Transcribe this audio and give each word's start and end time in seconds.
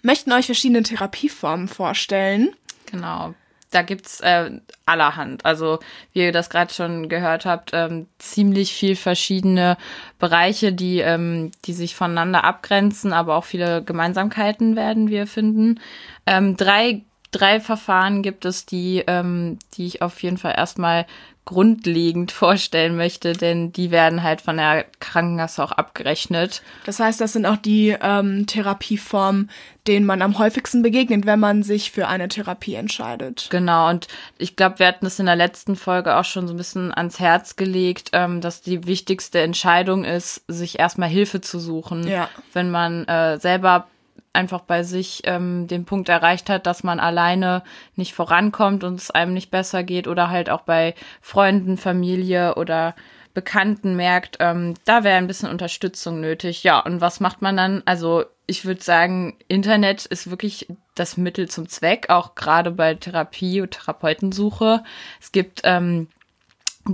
möchten 0.04 0.32
euch 0.32 0.46
verschiedene 0.46 0.84
Therapieformen 0.84 1.68
vorstellen. 1.68 2.54
Genau 2.92 3.34
da 3.72 3.82
gibt's 3.82 4.22
äh, 4.22 4.52
allerhand. 4.86 5.46
Also, 5.46 5.80
wie 6.14 6.22
ihr 6.22 6.32
das 6.32 6.50
gerade 6.50 6.74
schon 6.74 7.10
gehört 7.10 7.46
habt, 7.46 7.72
ähm, 7.74 8.08
ziemlich 8.18 8.74
viel 8.74 8.96
verschiedene 8.96 9.78
Bereiche, 10.20 10.72
die, 10.72 11.00
ähm, 11.00 11.52
die 11.66 11.74
sich 11.74 11.96
voneinander 11.96 12.44
abgrenzen, 12.44 13.12
aber 13.12 13.36
auch 13.36 13.44
viele 13.44 13.84
Gemeinsamkeiten 13.84 14.76
werden 14.76 15.10
wir 15.10 15.28
finden. 15.28 15.80
Ähm, 16.28 16.58
drei, 16.58 17.02
drei 17.32 17.60
Verfahren 17.60 18.22
gibt 18.22 18.46
es, 18.46 18.66
die, 18.66 19.04
ähm, 19.08 19.58
die 19.74 19.88
ich 19.88 20.02
auf 20.02 20.22
jeden 20.22 20.38
Fall 20.38 20.54
erstmal 20.56 21.06
grundlegend 21.48 22.34
vorstellen 22.34 22.98
möchte, 22.98 23.32
denn 23.32 23.72
die 23.72 23.90
werden 23.90 24.22
halt 24.22 24.42
von 24.42 24.58
der 24.58 24.86
Krankenkasse 25.00 25.64
auch 25.64 25.72
abgerechnet. 25.72 26.62
Das 26.86 27.00
heißt, 27.00 27.22
das 27.22 27.34
sind 27.34 27.46
auch 27.46 27.56
die 27.56 27.96
ähm, 28.02 28.46
Therapieformen, 28.48 29.50
denen 29.88 30.06
man 30.06 30.22
am 30.22 30.38
häufigsten 30.40 30.82
begegnet, 30.82 31.26
wenn 31.26 31.40
man 31.40 31.64
sich 31.64 31.92
für 31.92 32.10
eine 32.10 32.28
Therapie 32.28 32.76
entscheidet. 32.76 33.48
Genau, 33.50 33.90
und 33.90 34.10
ich 34.38 34.58
glaube, 34.58 34.80
wir 34.80 34.88
hatten 34.88 35.06
es 35.06 35.20
in 35.20 35.26
der 35.26 35.38
letzten 35.38 35.78
Folge 35.78 36.18
auch 36.18 36.26
schon 36.26 36.48
so 36.48 36.54
ein 36.54 36.58
bisschen 36.58 36.94
ans 36.94 37.22
Herz 37.22 37.56
gelegt, 37.56 38.10
ähm, 38.12 38.42
dass 38.42 38.62
die 38.62 38.86
wichtigste 38.86 39.40
Entscheidung 39.40 40.04
ist, 40.04 40.44
sich 40.50 40.80
erstmal 40.80 41.08
Hilfe 41.08 41.40
zu 41.40 41.60
suchen. 41.60 42.06
Ja. 42.06 42.28
Wenn 42.52 42.72
man 42.72 43.06
äh, 43.08 43.40
selber 43.40 43.88
einfach 44.38 44.62
bei 44.62 44.84
sich 44.84 45.24
ähm, 45.26 45.68
den 45.68 45.84
Punkt 45.84 46.08
erreicht 46.08 46.50
hat, 46.50 46.66
dass 46.68 46.84
man 46.84 47.00
alleine 47.00 47.64
nicht 47.96 48.14
vorankommt 48.14 48.84
und 48.84 48.96
es 48.96 49.12
einem 49.12 49.34
nicht 49.34 49.52
besser 49.52 49.84
geht 49.84 50.08
oder 50.08 50.30
halt 50.30 50.50
auch 50.50 50.62
bei 50.62 50.94
Freunden, 51.22 51.76
Familie 51.78 52.56
oder 52.56 52.96
Bekannten 53.34 53.96
merkt, 53.96 54.38
ähm, 54.40 54.74
da 54.86 55.04
wäre 55.04 55.18
ein 55.18 55.28
bisschen 55.28 55.50
Unterstützung 55.50 56.22
nötig. 56.22 56.64
Ja, 56.64 56.80
und 56.80 57.02
was 57.02 57.20
macht 57.20 57.42
man 57.42 57.56
dann? 57.56 57.84
Also 57.86 58.26
ich 58.48 58.66
würde 58.66 58.82
sagen, 58.82 59.38
Internet 59.48 60.06
ist 60.06 60.30
wirklich 60.30 60.68
das 60.96 61.18
Mittel 61.18 61.48
zum 61.48 61.70
Zweck, 61.70 62.10
auch 62.10 62.34
gerade 62.34 62.72
bei 62.72 62.96
Therapie 62.96 63.62
und 63.62 63.72
Therapeutensuche. 63.72 64.84
Es 65.22 65.32
gibt 65.32 65.62
ähm, 65.66 66.08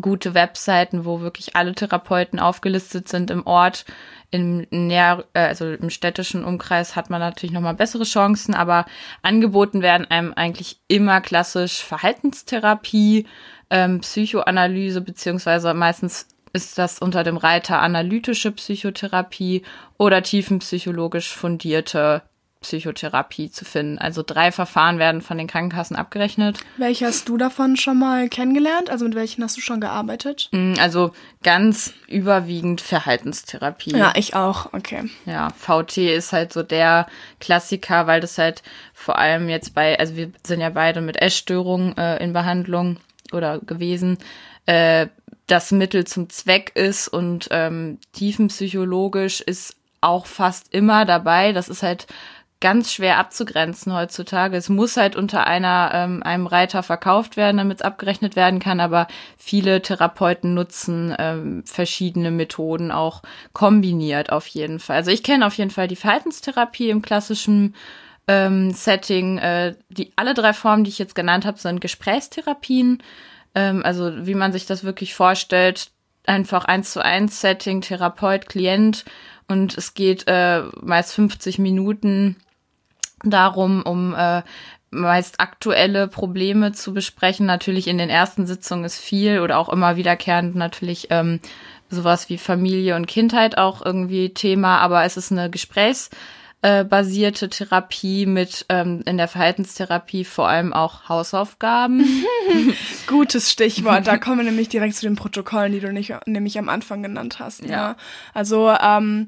gute 0.01 0.33
Webseiten, 0.33 1.05
wo 1.05 1.21
wirklich 1.21 1.55
alle 1.55 1.73
Therapeuten 1.73 2.39
aufgelistet 2.39 3.07
sind 3.07 3.31
im 3.31 3.45
Ort. 3.45 3.85
Im 4.31 4.65
näher, 4.71 5.25
äh, 5.33 5.41
also 5.41 5.71
im 5.71 5.89
städtischen 5.89 6.43
Umkreis 6.43 6.95
hat 6.95 7.09
man 7.09 7.19
natürlich 7.19 7.53
nochmal 7.53 7.75
bessere 7.75 8.03
Chancen, 8.03 8.55
aber 8.55 8.85
angeboten 9.21 9.81
werden 9.81 10.09
einem 10.09 10.33
eigentlich 10.33 10.79
immer 10.87 11.21
klassisch 11.21 11.83
Verhaltenstherapie, 11.83 13.27
ähm, 13.69 14.01
Psychoanalyse, 14.01 15.01
beziehungsweise 15.01 15.73
meistens 15.73 16.27
ist 16.53 16.77
das 16.77 16.99
unter 16.99 17.23
dem 17.23 17.37
Reiter 17.37 17.81
analytische 17.81 18.51
Psychotherapie 18.51 19.63
oder 19.97 20.21
tiefenpsychologisch 20.21 21.35
fundierte 21.35 22.21
Psychotherapie 22.63 23.51
zu 23.51 23.63
finden. 23.63 23.99
Also 23.99 24.23
drei 24.25 24.51
Verfahren 24.51 24.97
werden 24.97 25.21
von 25.21 25.37
den 25.37 25.47
Krankenkassen 25.47 25.95
abgerechnet. 25.95 26.57
Welche 26.77 27.05
hast 27.05 27.29
du 27.29 27.37
davon 27.37 27.77
schon 27.77 27.99
mal 27.99 28.27
kennengelernt? 28.27 28.89
Also 28.89 29.05
mit 29.05 29.15
welchen 29.15 29.43
hast 29.43 29.55
du 29.55 29.61
schon 29.61 29.79
gearbeitet? 29.79 30.49
Mm, 30.51 30.73
also 30.79 31.11
ganz 31.43 31.93
überwiegend 32.07 32.81
Verhaltenstherapie. 32.81 33.95
Ja, 33.95 34.13
ich 34.15 34.35
auch. 34.35 34.73
Okay. 34.73 35.09
Ja, 35.25 35.49
VT 35.51 35.97
ist 35.97 36.33
halt 36.33 36.51
so 36.51 36.63
der 36.63 37.07
Klassiker, 37.39 38.07
weil 38.07 38.21
das 38.21 38.37
halt 38.37 38.63
vor 38.93 39.19
allem 39.19 39.49
jetzt 39.49 39.75
bei, 39.75 39.99
also 39.99 40.15
wir 40.15 40.31
sind 40.45 40.61
ja 40.61 40.69
beide 40.69 41.01
mit 41.01 41.21
Essstörungen 41.21 41.95
äh, 41.97 42.23
in 42.23 42.33
Behandlung 42.33 42.97
oder 43.31 43.59
gewesen. 43.59 44.17
Äh, 44.65 45.07
das 45.47 45.71
Mittel 45.71 46.05
zum 46.05 46.29
Zweck 46.29 46.71
ist 46.75 47.07
und 47.09 47.49
ähm, 47.51 47.99
tiefenpsychologisch 48.13 49.41
ist 49.41 49.75
auch 50.03 50.25
fast 50.25 50.73
immer 50.73 51.05
dabei. 51.05 51.53
Das 51.53 51.69
ist 51.69 51.83
halt 51.83 52.07
ganz 52.63 52.93
schwer 52.93 53.17
abzugrenzen 53.17 53.93
heutzutage. 53.93 54.55
Es 54.55 54.69
muss 54.69 54.95
halt 54.95 55.17
unter 55.17 55.45
einer, 55.45 55.91
ähm, 55.93 56.23
einem 56.23 56.47
Reiter 56.47 56.81
verkauft 56.81 57.35
werden, 57.35 57.57
damit 57.57 57.79
es 57.79 57.85
abgerechnet 57.85 58.37
werden 58.37 58.59
kann, 58.59 58.79
aber 58.79 59.07
viele 59.37 59.81
Therapeuten 59.81 60.53
nutzen 60.53 61.13
ähm, 61.19 61.63
verschiedene 61.65 62.31
Methoden 62.31 62.89
auch 62.89 63.21
kombiniert 63.51 64.31
auf 64.31 64.47
jeden 64.47 64.79
Fall. 64.79 64.95
Also 64.95 65.11
ich 65.11 65.23
kenne 65.23 65.45
auf 65.45 65.55
jeden 65.55 65.71
Fall 65.71 65.89
die 65.89 65.97
Verhaltenstherapie 65.97 66.89
im 66.89 67.01
klassischen 67.01 67.75
ähm, 68.29 68.71
Setting. 68.71 69.39
Äh, 69.39 69.75
die 69.89 70.13
alle 70.15 70.33
drei 70.33 70.53
Formen, 70.53 70.85
die 70.85 70.89
ich 70.89 70.99
jetzt 70.99 71.15
genannt 71.15 71.45
habe, 71.45 71.59
sind 71.59 71.81
Gesprächstherapien. 71.81 73.03
Ähm, 73.55 73.81
also 73.83 74.25
wie 74.25 74.35
man 74.35 74.53
sich 74.53 74.65
das 74.65 74.85
wirklich 74.85 75.15
vorstellt, 75.15 75.91
einfach 76.25 76.63
eins 76.63 76.93
zu 76.93 77.03
eins 77.03 77.41
Setting, 77.41 77.81
Therapeut, 77.81 78.47
Klient 78.47 79.03
und 79.49 79.77
es 79.77 79.93
geht 79.95 80.23
äh, 80.27 80.61
meist 80.81 81.13
50 81.13 81.59
Minuten 81.59 82.37
darum, 83.23 83.81
um 83.83 84.13
äh, 84.15 84.41
meist 84.91 85.39
aktuelle 85.39 86.07
Probleme 86.07 86.71
zu 86.71 86.93
besprechen. 86.93 87.45
Natürlich 87.45 87.87
in 87.87 87.97
den 87.97 88.09
ersten 88.09 88.45
Sitzungen 88.45 88.85
ist 88.85 88.99
viel 88.99 89.39
oder 89.39 89.57
auch 89.57 89.69
immer 89.69 89.95
wiederkehrend 89.95 90.55
natürlich 90.55 91.07
ähm, 91.09 91.39
sowas 91.89 92.29
wie 92.29 92.37
Familie 92.37 92.95
und 92.95 93.07
Kindheit 93.07 93.57
auch 93.57 93.83
irgendwie 93.83 94.33
Thema, 94.33 94.79
aber 94.79 95.03
es 95.03 95.17
ist 95.17 95.31
eine 95.31 95.49
Gesprächs- 95.49 96.09
äh, 96.63 96.85
basierte 96.85 97.49
Therapie 97.49 98.25
mit 98.25 98.65
ähm, 98.69 99.03
in 99.05 99.17
der 99.17 99.27
Verhaltenstherapie 99.27 100.23
vor 100.23 100.47
allem 100.47 100.71
auch 100.71 101.09
Hausaufgaben. 101.09 102.05
Gutes 103.07 103.51
Stichwort. 103.51 104.07
Da 104.07 104.17
kommen 104.17 104.37
wir 104.37 104.45
nämlich 104.45 104.69
direkt 104.69 104.95
zu 104.95 105.05
den 105.05 105.17
Protokollen, 105.17 105.73
die 105.73 105.81
du 105.81 105.91
nicht, 105.91 106.13
nämlich 106.25 106.57
am 106.57 106.69
Anfang 106.69 107.03
genannt 107.03 107.39
hast. 107.39 107.65
Ja. 107.65 107.89
Ne? 107.89 107.95
Also 108.33 108.73
ähm, 108.81 109.27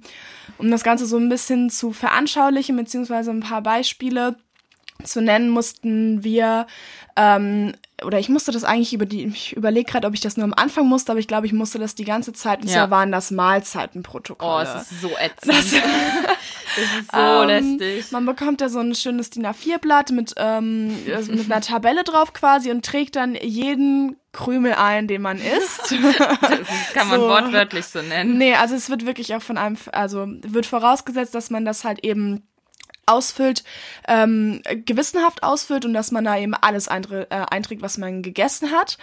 um 0.58 0.72
das 0.72 0.86
Ganze 0.86 1.06
so 1.06 1.18
ein 1.18 1.28
bisschen 1.28 1.70
zu 1.70 1.92
veranschaulichen 1.92 2.78
beziehungsweise 2.78 3.32
ein 3.32 3.42
paar 3.42 3.62
Beispiele 3.62 4.38
zu 5.04 5.22
nennen, 5.22 5.50
mussten 5.50 6.24
wir 6.24 6.68
ähm, 7.16 7.74
oder 8.04 8.20
ich 8.20 8.28
musste 8.28 8.52
das 8.52 8.66
eigentlich 8.66 8.94
über 8.94 9.06
die, 9.06 9.26
ich 9.26 9.56
überlege 9.56 9.90
gerade, 9.90 10.06
ob 10.08 10.14
ich 10.14 10.20
das 10.20 10.36
nur 10.36 10.44
am 10.44 10.54
Anfang 10.54 10.86
musste, 10.88 11.12
aber 11.12 11.20
ich 11.20 11.28
glaube, 11.28 11.46
ich 11.46 11.54
musste 11.54 11.80
das 11.80 11.96
die 11.96 12.04
ganze 12.04 12.34
Zeit. 12.34 12.62
Und 12.62 12.68
ja. 12.68 12.74
zwar 12.74 12.92
waren 12.92 13.12
das 13.12 13.32
Mahlzeitenprotokolle. 13.32 14.68
Oh, 14.68 14.80
es 14.80 14.92
ist 14.92 15.02
so 15.02 15.12
ätzend. 15.18 15.54
Das, 15.54 15.72
das 16.76 17.00
ist 17.00 17.12
so 17.12 17.18
ähm, 17.18 17.48
lästig. 17.80 18.12
Man 18.12 18.26
bekommt 18.26 18.60
da 18.60 18.68
so 18.68 18.80
ein 18.80 18.96
schönes 18.96 19.30
DIN 19.30 19.46
A4-Blatt 19.46 20.12
mit, 20.12 20.34
ähm, 20.36 20.98
also 21.14 21.32
mit 21.32 21.50
einer 21.50 21.62
Tabelle 21.62 22.04
drauf 22.04 22.34
quasi 22.34 22.70
und 22.70 22.84
trägt 22.84 23.16
dann 23.16 23.36
jeden 23.36 24.18
Krümel 24.34 24.74
ein, 24.74 25.08
den 25.08 25.22
man 25.22 25.38
isst. 25.38 25.92
das 26.42 26.94
kann 26.94 27.08
man 27.08 27.22
so. 27.22 27.30
wortwörtlich 27.30 27.86
so 27.86 28.02
nennen. 28.02 28.38
Nee, 28.38 28.56
also 28.56 28.76
es 28.76 28.90
wird 28.90 29.06
wirklich 29.06 29.34
auch 29.36 29.42
von 29.42 29.58
einem, 29.58 29.78
also 29.94 30.26
wird 30.28 30.66
vorausgesetzt, 30.66 31.34
dass 31.34 31.50
man 31.50 31.64
das 31.64 31.86
halt 31.86 32.04
eben 32.04 32.46
ausfüllt, 33.06 33.64
ähm, 34.08 34.62
gewissenhaft 34.86 35.44
ausfüllt 35.44 35.86
und 35.86 35.94
dass 35.94 36.12
man 36.12 36.24
da 36.24 36.38
eben 36.38 36.54
alles 36.54 36.88
äh, 36.88 37.26
einträgt, 37.30 37.82
was 37.82 37.98
man 37.98 38.22
gegessen 38.22 38.72
hat. 38.72 38.98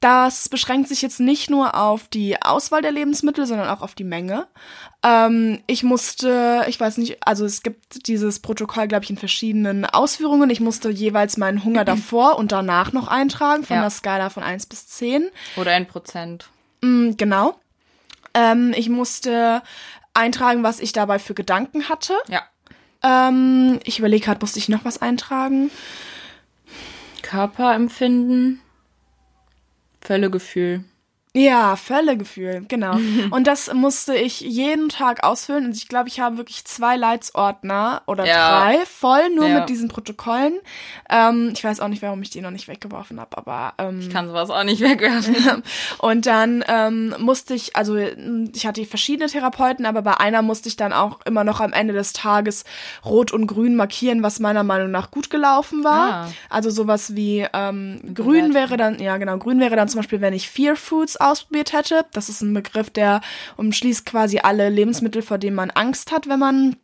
Das 0.00 0.50
beschränkt 0.50 0.88
sich 0.88 1.00
jetzt 1.00 1.18
nicht 1.18 1.48
nur 1.48 1.80
auf 1.80 2.08
die 2.08 2.40
Auswahl 2.42 2.82
der 2.82 2.92
Lebensmittel, 2.92 3.46
sondern 3.46 3.70
auch 3.70 3.80
auf 3.80 3.94
die 3.94 4.04
Menge. 4.04 4.46
Ähm, 5.02 5.62
ich 5.66 5.82
musste, 5.82 6.66
ich 6.68 6.78
weiß 6.78 6.98
nicht, 6.98 7.26
also 7.26 7.46
es 7.46 7.62
gibt 7.62 8.06
dieses 8.06 8.40
Protokoll, 8.40 8.86
glaube 8.86 9.04
ich, 9.04 9.10
in 9.10 9.16
verschiedenen 9.16 9.86
Ausführungen. 9.86 10.50
Ich 10.50 10.60
musste 10.60 10.90
jeweils 10.90 11.38
meinen 11.38 11.64
Hunger 11.64 11.84
davor 11.86 12.38
und 12.38 12.52
danach 12.52 12.92
noch 12.92 13.08
eintragen, 13.08 13.64
von 13.64 13.76
ja. 13.76 13.82
der 13.82 13.90
Skala 13.90 14.28
von 14.28 14.42
1 14.42 14.66
bis 14.66 14.88
10. 14.88 15.30
Oder 15.56 15.72
ein 15.72 15.86
Prozent. 15.86 16.50
Mm, 16.82 17.12
genau. 17.16 17.58
Ähm, 18.34 18.74
ich 18.76 18.90
musste 18.90 19.62
eintragen, 20.12 20.62
was 20.62 20.80
ich 20.80 20.92
dabei 20.92 21.18
für 21.18 21.34
Gedanken 21.34 21.88
hatte. 21.88 22.14
Ja. 22.28 22.42
Ähm, 23.04 23.78
ich 23.84 23.98
überlege 23.98 24.24
gerade, 24.24 24.40
musste 24.40 24.58
ich 24.58 24.68
noch 24.68 24.84
was 24.84 25.02
eintragen? 25.02 25.70
Körperempfinden, 27.22 28.60
Völlegefühl. 30.00 30.84
Ja, 31.36 31.74
Völlegefühl, 31.74 32.64
genau. 32.68 32.96
und 33.30 33.46
das 33.48 33.72
musste 33.74 34.14
ich 34.14 34.40
jeden 34.40 34.88
Tag 34.88 35.24
ausfüllen. 35.24 35.64
Und 35.66 35.76
ich 35.76 35.88
glaube, 35.88 36.08
ich 36.08 36.20
habe 36.20 36.36
wirklich 36.36 36.64
zwei 36.64 36.96
Leitsordner 36.96 38.02
oder 38.06 38.24
Ja. 38.24 38.60
drei 38.62 38.78
voll 38.86 39.30
nur 39.34 39.48
Ja. 39.48 39.58
mit 39.58 39.68
diesen 39.68 39.88
Protokollen. 39.88 40.54
Ähm, 41.10 41.50
ich 41.52 41.64
weiß 41.64 41.80
auch 41.80 41.88
nicht, 41.88 42.02
warum 42.02 42.22
ich 42.22 42.30
die 42.30 42.40
noch 42.40 42.52
nicht 42.52 42.68
weggeworfen 42.68 43.18
habe, 43.18 43.36
aber 43.36 43.74
ähm, 43.78 43.98
Ich 43.98 44.10
kann 44.10 44.28
sowas 44.28 44.48
auch 44.50 44.62
nicht 44.62 44.80
wegwerfen. 44.80 45.34
und 45.98 46.26
dann 46.26 46.64
ähm, 46.68 47.14
musste 47.18 47.54
ich, 47.54 47.74
also 47.74 47.96
ich 47.96 48.66
hatte 48.66 48.84
verschiedene 48.84 49.28
Therapeuten, 49.28 49.86
aber 49.86 50.02
bei 50.02 50.16
einer 50.18 50.40
musste 50.42 50.68
ich 50.68 50.76
dann 50.76 50.92
auch 50.92 51.18
immer 51.24 51.42
noch 51.42 51.60
am 51.60 51.72
Ende 51.72 51.94
des 51.94 52.12
Tages 52.12 52.62
rot 53.04 53.32
und 53.32 53.48
grün 53.48 53.74
markieren, 53.74 54.22
was 54.22 54.38
meiner 54.38 54.62
Meinung 54.62 54.92
nach 54.92 55.10
gut 55.10 55.30
gelaufen 55.30 55.82
war. 55.82 56.12
Ah. 56.12 56.28
Also 56.48 56.70
sowas 56.70 57.16
wie 57.16 57.44
ähm, 57.52 57.98
grün 58.14 58.54
wäre 58.54 58.76
dann, 58.76 59.00
ja 59.00 59.16
genau, 59.16 59.36
grün 59.38 59.58
wäre 59.58 59.74
dann 59.74 59.88
zum 59.88 59.98
Beispiel, 59.98 60.20
wenn 60.20 60.32
ich 60.32 60.48
Fear 60.48 60.76
Foods 60.76 61.16
ausprobiert 61.24 61.72
hätte. 61.72 62.06
Das 62.12 62.28
ist 62.28 62.40
ein 62.42 62.54
Begriff, 62.54 62.90
der 62.90 63.20
umschließt 63.56 64.06
quasi 64.06 64.38
alle 64.38 64.68
Lebensmittel, 64.68 65.22
vor 65.22 65.38
denen 65.38 65.56
man 65.56 65.70
Angst 65.70 66.12
hat, 66.12 66.28
wenn 66.28 66.38
man 66.38 66.76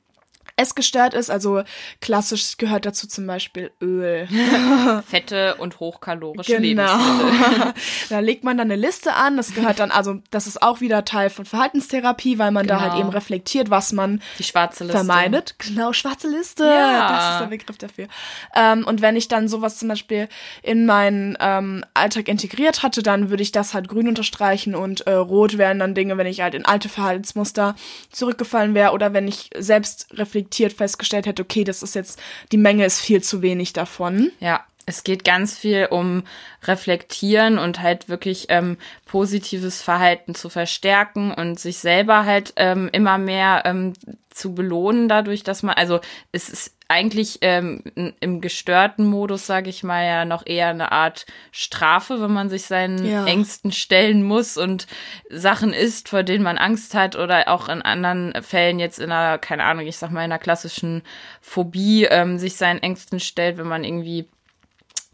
essgestört 0.57 1.15
ist. 1.15 1.31
Also 1.31 1.63
klassisch 2.01 2.57
gehört 2.59 2.85
dazu 2.85 3.07
zum 3.07 3.27
Beispiel 3.27 3.71
Öl. 3.81 4.29
Fette 5.07 5.55
und 5.57 5.81
hochkalorische 5.81 6.61
Genau. 6.61 6.97
Lebensmittel. 6.97 7.75
da 8.11 8.19
legt 8.21 8.45
man 8.45 8.59
dann 8.59 8.71
eine 8.71 8.81
Liste 8.81 9.15
an. 9.15 9.37
Das 9.37 9.55
gehört 9.55 9.79
dann, 9.79 9.91
also 9.91 10.17
das 10.31 10.47
ist 10.47 10.63
auch 10.63 10.81
wieder 10.81 11.05
Teil 11.05 11.31
von 11.31 11.45
Verhaltenstherapie, 11.47 12.39
weil 12.39 12.51
man 12.51 12.67
da 12.67 12.77
Genau. 12.79 12.91
halt 12.91 13.01
eben 13.01 13.09
reflektiert, 13.11 13.71
was 13.71 13.93
man 13.93 14.21
Die 14.39 14.43
schwarze 14.45 14.85
Liste. 14.85 14.99
vermeidet. 14.99 15.55
Genau, 15.59 15.93
schwarze 15.93 16.29
Liste. 16.29 16.65
Ja. 16.65 17.09
Das 17.09 17.33
ist 17.35 17.41
der 17.41 17.47
Begriff 17.57 17.79
dafür. 17.79 18.09
Ähm, 18.55 18.87
und 18.87 19.03
wenn 19.03 19.17
ich 19.17 19.29
dann 19.29 19.49
sowas 19.49 19.79
zum 19.79 19.89
Beispiel 19.89 20.29
in 20.63 20.85
meinen 20.87 21.37
ähm, 21.41 21.85
Alltag 21.95 22.29
integriert 22.29 22.83
hatte, 22.83 23.03
dann 23.03 23.31
würde 23.31 23.43
ich 23.43 23.53
das 23.53 23.73
halt 23.75 23.89
grün 23.89 24.09
unterstreichen 24.09 24.75
und 24.75 25.03
äh, 25.07 25.13
rot 25.13 25.59
wären 25.59 25.79
dann 25.79 25.95
Dinge, 25.95 26.19
wenn 26.19 26.27
ich 26.27 26.41
halt 26.41 26.55
in 26.55 26.65
alte 26.65 26.89
Verhaltensmuster 26.89 27.75
zurückgefallen 28.11 28.75
wäre 28.75 28.93
oder 28.93 29.13
wenn 29.13 29.27
ich 29.29 29.51
selbst 29.57 30.07
reflektiert 30.13 30.30
festgestellt 30.73 31.27
hätte, 31.27 31.43
okay, 31.43 31.65
das 31.65 31.83
ist 31.83 31.95
jetzt, 31.95 32.21
die 32.53 32.57
Menge 32.57 32.85
ist 32.85 33.01
viel 33.01 33.23
zu 33.23 33.43
wenig 33.43 33.73
davon. 33.73 34.31
Ja, 34.41 34.65
es 34.87 35.05
geht 35.05 35.25
ganz 35.25 35.57
viel 35.57 35.87
um 35.91 36.25
Reflektieren 36.65 37.59
und 37.59 37.81
halt 37.81 38.09
wirklich 38.09 38.47
ähm, 38.49 38.77
positives 39.07 39.83
Verhalten 39.83 40.35
zu 40.35 40.49
verstärken 40.49 41.33
und 41.33 41.59
sich 41.61 41.79
selber 41.79 42.25
halt 42.25 42.53
ähm, 42.57 42.89
immer 42.93 43.19
mehr 43.19 43.63
ähm, 43.67 43.93
zu 44.31 44.55
belohnen 44.55 45.09
dadurch, 45.09 45.43
dass 45.43 45.63
man, 45.63 45.75
also 45.77 46.01
es 46.33 46.49
ist 46.49 46.77
eigentlich 46.89 47.39
ähm, 47.43 47.85
im 48.19 48.41
gestörten 48.41 49.07
Modus, 49.07 49.47
sage 49.47 49.71
ich 49.71 49.85
mal, 49.85 50.05
ja 50.05 50.25
noch 50.25 50.45
eher 50.45 50.69
eine 50.69 50.91
Art 50.91 51.25
Strafe, 51.53 52.21
wenn 52.21 52.33
man 52.33 52.49
sich 52.49 52.65
seinen 52.65 53.05
Ja. 53.05 53.27
Ängsten 53.27 53.71
stellen 53.71 54.25
muss 54.25 54.57
und 54.57 54.89
Sachen 55.31 55.73
isst, 55.73 56.09
vor 56.09 56.25
denen 56.25 56.43
man 56.43 56.59
Angst 56.59 56.95
hat 56.95 57.15
oder 57.15 57.47
auch 57.49 57.69
in 57.69 57.83
anderen 57.83 58.35
Fällen 58.43 58.81
jetzt 58.81 58.99
in 58.99 59.13
einer, 59.13 59.39
keine 59.39 59.65
Ahnung, 59.65 59.87
ich 59.87 59.99
sag 59.99 60.11
mal 60.11 60.25
in 60.25 60.33
einer 60.33 60.41
klassischen 60.41 61.03
Phobie 61.41 62.07
ähm, 62.11 62.39
sich 62.39 62.57
seinen 62.57 62.83
Ängsten 62.83 63.21
stellt, 63.21 63.57
wenn 63.57 63.69
man 63.69 63.85
irgendwie 63.85 64.29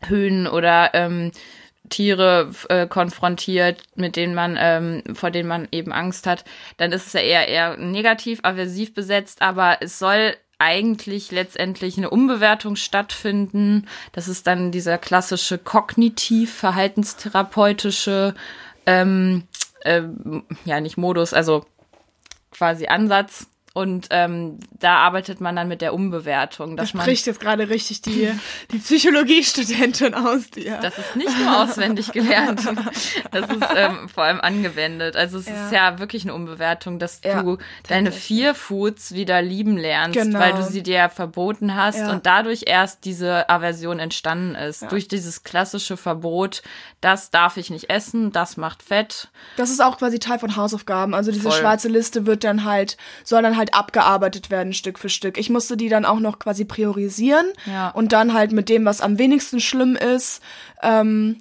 Höhen 0.03 0.47
oder 0.47 0.91
ähm, 0.95 1.33
Tiere 1.89 2.51
äh, 2.69 2.87
konfrontiert, 2.87 3.83
mit 3.95 4.17
denen 4.17 4.35
man, 4.35 4.57
ähm, 4.59 5.03
vor 5.15 5.31
denen 5.31 5.49
man 5.49 5.69
eben 5.71 5.93
Angst 5.93 6.27
hat, 6.27 6.45
dann 6.77 6.93
ist 6.93 7.07
es 7.07 7.13
ja 7.13 7.21
eher 7.21 7.49
eher 7.49 7.77
negativ, 7.77 8.41
aversiv 8.43 8.95
besetzt, 8.95 9.43
aber 9.43 9.79
es 9.81 9.99
soll 9.99 10.35
eigentlich 10.59 11.33
letztendlich 11.33 11.99
eine 11.99 12.09
Umbewertung 12.11 12.77
stattfinden. 12.77 13.87
Das 14.13 14.29
ist 14.29 14.47
dann 14.47 14.71
dieser 14.73 14.99
klassische 14.99 15.59
kognitiv-verhaltenstherapeutische, 15.59 18.35
ähm, 18.87 19.43
ähm, 19.85 20.45
ja 20.65 20.81
nicht 20.81 20.97
Modus, 20.97 21.35
also 21.35 21.67
quasi 22.51 22.87
Ansatz. 22.87 23.49
Und 23.77 24.07
ähm, 24.09 24.59
da 24.81 24.97
arbeitet 25.01 25.43
man 25.43 25.55
dann 25.55 25.69
mit 25.69 25.83
der 25.83 25.93
Umbewertung, 25.93 26.79
Da 26.79 26.83
dass 26.85 26.95
man 26.95 27.03
spricht 27.05 27.27
jetzt 27.27 27.41
gerade 27.41 27.69
richtig 27.69 28.01
die, 28.01 28.31
die 28.73 28.79
Psychologiestudentin 28.79 30.15
aus 30.15 30.51
dir. 30.51 30.79
Das 30.81 30.97
ist 30.97 31.15
nicht 31.15 31.39
nur 31.39 31.63
auswendig 31.63 32.11
gelernt, 32.13 32.63
das 33.33 33.51
ist 33.51 33.67
ähm, 33.77 34.09
vor 34.09 34.25
allem 34.25 34.41
angewendet. 34.41 35.15
Also 35.15 35.37
es 35.39 35.47
Ja. 35.47 35.67
ist 35.67 35.73
ja 35.73 35.99
wirklich 35.99 36.23
eine 36.23 36.33
Umbewertung, 36.33 36.99
dass 36.99 37.21
Ja, 37.23 37.43
du 37.43 37.59
deine 37.87 38.13
vier 38.13 38.55
Foods 38.55 39.13
wieder 39.13 39.43
lieben 39.43 39.77
lernst, 39.77 40.19
Genau. 40.19 40.39
weil 40.39 40.55
du 40.55 40.63
sie 40.63 40.83
dir 40.83 40.95
ja 40.97 41.09
verboten 41.11 41.75
hast 41.75 42.01
und 42.09 42.25
dadurch 42.25 42.63
erst 42.67 43.05
diese 43.05 43.49
Aversion 43.51 43.99
entstanden 43.99 44.55
ist. 44.55 44.91
Durch 44.91 45.07
dieses 45.07 45.43
klassische 45.43 45.99
Verbot, 45.99 46.63
das 47.03 47.31
darf 47.31 47.59
ich 47.59 47.69
nicht 47.69 47.91
essen, 47.91 48.33
das 48.33 48.57
macht 48.57 48.83
Fett. 48.83 49.29
Das 49.59 49.69
ist 49.69 49.83
auch 49.83 49.99
quasi 49.99 50.19
Teil 50.19 50.39
von 50.39 50.57
Hausaufgaben. 50.57 51.13
Also 51.15 51.31
diese 51.31 51.51
Voll. 51.51 51.59
schwarze 51.61 51.89
Liste 51.89 52.25
wird 52.25 52.43
dann 52.43 52.65
halt, 52.65 52.97
soll 53.23 53.43
dann 53.43 53.57
halt 53.59 53.66
abgearbeitet 53.75 54.51
werden, 54.51 54.73
Stück 54.73 54.99
für 54.99 55.09
Stück. 55.09 55.39
Ich 55.39 55.51
musste 55.51 55.77
die 55.77 55.89
dann 55.89 56.05
auch 56.05 56.21
noch 56.21 56.39
quasi 56.39 56.65
priorisieren 56.65 57.47
Ja. 57.67 57.91
und 57.91 58.13
dann 58.13 58.33
halt 58.35 58.53
mit 58.53 58.69
dem, 58.69 58.85
was 58.85 59.01
am 59.01 59.19
wenigsten 59.19 59.61
schlimm 59.61 59.97
ist, 59.97 60.43
ähm, 60.83 61.37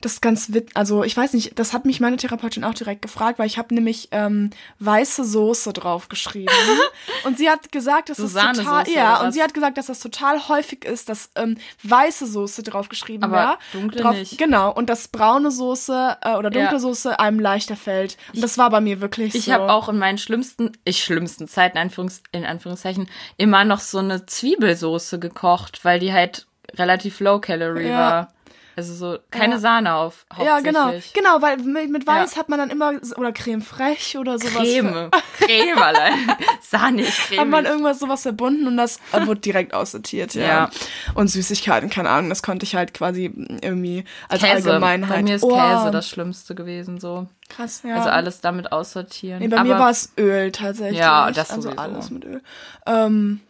das 0.00 0.14
ist 0.14 0.22
ganz 0.22 0.52
wit, 0.54 0.70
also 0.74 1.04
ich 1.04 1.14
weiß 1.16 1.34
nicht, 1.34 1.58
das 1.58 1.72
hat 1.74 1.84
mich 1.84 2.00
meine 2.00 2.16
Therapeutin 2.16 2.64
auch 2.64 2.72
direkt 2.74 3.02
gefragt, 3.02 3.38
weil 3.38 3.46
ich 3.46 3.58
habe 3.58 3.74
nämlich 3.74 4.08
ähm, 4.12 4.50
weiße 4.78 5.24
Soße 5.24 5.72
draufgeschrieben 5.74 6.54
und 7.24 7.36
sie 7.36 7.50
hat 7.50 7.70
gesagt, 7.70 8.08
dass 8.08 8.16
das 8.16 8.32
total, 8.32 8.88
ja, 8.88 9.20
und 9.20 9.32
sie 9.32 9.42
hat 9.42 9.52
gesagt, 9.52 9.76
dass 9.76 9.86
das 9.86 10.00
total 10.00 10.48
häufig 10.48 10.84
ist, 10.84 11.08
dass 11.10 11.30
ähm, 11.34 11.58
weiße 11.82 12.26
Soße 12.26 12.62
draufgeschrieben 12.62 13.24
Aber 13.24 13.36
war. 13.36 13.58
dunkle 13.72 14.00
drauf, 14.02 14.14
nicht. 14.14 14.38
Genau, 14.38 14.72
und 14.72 14.88
dass 14.88 15.08
braune 15.08 15.50
Soße 15.50 16.16
äh, 16.22 16.34
oder 16.36 16.50
dunkle 16.50 16.72
Ja. 16.72 16.78
Soße 16.78 17.18
einem 17.20 17.38
leichter 17.38 17.76
fällt. 17.76 18.16
Und 18.34 18.42
das 18.42 18.56
war 18.56 18.70
bei 18.70 18.80
mir 18.80 19.00
wirklich 19.00 19.34
Ich 19.34 19.44
so. 19.46 19.52
habe 19.52 19.70
auch 19.70 19.88
in 19.90 19.98
meinen 19.98 20.16
schlimmsten, 20.18 20.72
ich 20.84 21.04
schlimmsten 21.04 21.46
Zeiten, 21.46 21.76
Anführungs, 21.76 22.22
in 22.32 22.46
Anführungszeichen, 22.46 23.08
immer 23.36 23.64
noch 23.64 23.80
so 23.80 23.98
eine 23.98 24.24
Zwiebelsoße 24.24 25.18
gekocht, 25.18 25.84
weil 25.84 26.00
die 26.00 26.12
halt 26.12 26.46
relativ 26.76 27.20
low 27.20 27.38
calorie 27.40 27.88
Ja. 27.88 27.98
war. 27.98 28.32
Also 28.80 28.94
so 28.94 29.18
keine 29.30 29.54
Ja. 29.54 29.58
Sahne 29.60 29.94
auf. 29.94 30.24
ja, 30.42 30.60
genau. 30.60 30.92
Genau, 31.14 31.40
weil 31.42 31.58
mit, 31.58 31.90
mit 31.90 32.06
Weiß 32.06 32.32
Ja. 32.34 32.38
hat 32.40 32.48
man 32.48 32.58
dann 32.58 32.70
immer, 32.70 32.92
oder 33.16 33.32
Creme 33.32 33.62
fraiche 33.62 34.18
oder 34.18 34.38
sowas. 34.38 34.54
Creme. 34.62 35.10
Creme 35.38 35.78
allein. 35.82 36.14
Sahne, 36.62 37.02
Creme. 37.04 37.40
Hat 37.40 37.48
man 37.48 37.64
irgendwas 37.66 37.98
sowas 37.98 38.22
verbunden 38.22 38.66
und 38.66 38.76
das 38.76 38.98
wurde 39.12 39.40
direkt 39.40 39.74
aussortiert, 39.74 40.34
ja. 40.34 40.42
Ja. 40.46 40.70
Und 41.14 41.28
Süßigkeiten, 41.28 41.90
keine 41.90 42.08
Ahnung, 42.10 42.30
das 42.30 42.42
konnte 42.42 42.64
ich 42.64 42.74
halt 42.74 42.94
quasi 42.94 43.32
irgendwie 43.62 44.04
als 44.28 44.42
Käse. 44.42 44.70
Allgemeinheit. 44.70 45.10
Bei 45.16 45.22
mir 45.22 45.34
ist 45.36 45.42
Oh, 45.44 45.50
Käse 45.56 45.90
das 45.90 46.08
Schlimmste 46.08 46.54
gewesen, 46.54 46.98
so. 46.98 47.26
Krass, 47.48 47.82
ja. 47.84 47.96
Also 47.96 48.10
alles 48.10 48.40
damit 48.40 48.70
aussortieren. 48.72 49.40
Nee, 49.40 49.48
bei 49.48 49.58
Aber 49.58 49.68
mir 49.68 49.78
war 49.78 49.90
es 49.90 50.12
Öl 50.16 50.52
tatsächlich. 50.52 51.00
Ja, 51.00 51.30
das 51.32 51.50
Also 51.50 51.62
sowieso. 51.62 51.78
alles 51.80 52.10
mit 52.10 52.24
Öl. 52.24 52.42
Ähm, 52.86 53.40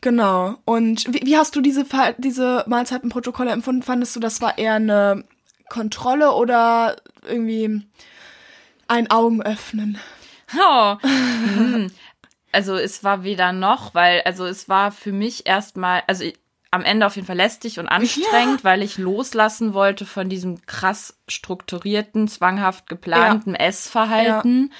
genau. 0.00 0.56
Und 0.64 1.06
wie, 1.12 1.26
wie 1.26 1.36
hast 1.36 1.54
du 1.56 1.60
diese, 1.60 1.84
diese 2.18 2.64
Mahlzeitenprotokolle 2.66 3.50
empfunden? 3.50 3.82
Fandest 3.82 4.16
du, 4.16 4.20
das 4.20 4.40
war 4.40 4.58
eher 4.58 4.74
eine 4.74 5.24
Kontrolle 5.68 6.32
oder 6.32 6.96
irgendwie 7.26 7.82
ein 8.88 9.10
Augenöffnen? 9.10 9.98
Oh. 10.58 10.96
Hm. 11.02 11.90
Also 12.52 12.76
es 12.76 13.04
war 13.04 13.22
weder 13.22 13.52
noch, 13.52 13.94
weil, 13.94 14.22
also 14.22 14.44
es 14.44 14.68
war 14.68 14.90
für 14.90 15.12
mich 15.12 15.46
erstmal, 15.46 16.02
also 16.08 16.24
ich, 16.24 16.34
am 16.72 16.82
Ende 16.82 17.06
auf 17.06 17.16
jeden 17.16 17.26
Fall 17.26 17.36
lästig 17.36 17.78
und 17.78 17.88
anstrengend, 17.88 18.62
weil 18.62 18.82
ich 18.82 18.96
loslassen 18.96 19.74
wollte 19.74 20.06
von 20.06 20.28
diesem 20.28 20.64
krass 20.66 21.18
strukturierten, 21.26 22.28
zwanghaft 22.28 22.88
geplanten 22.88 23.54
Essverhalten. 23.54 24.72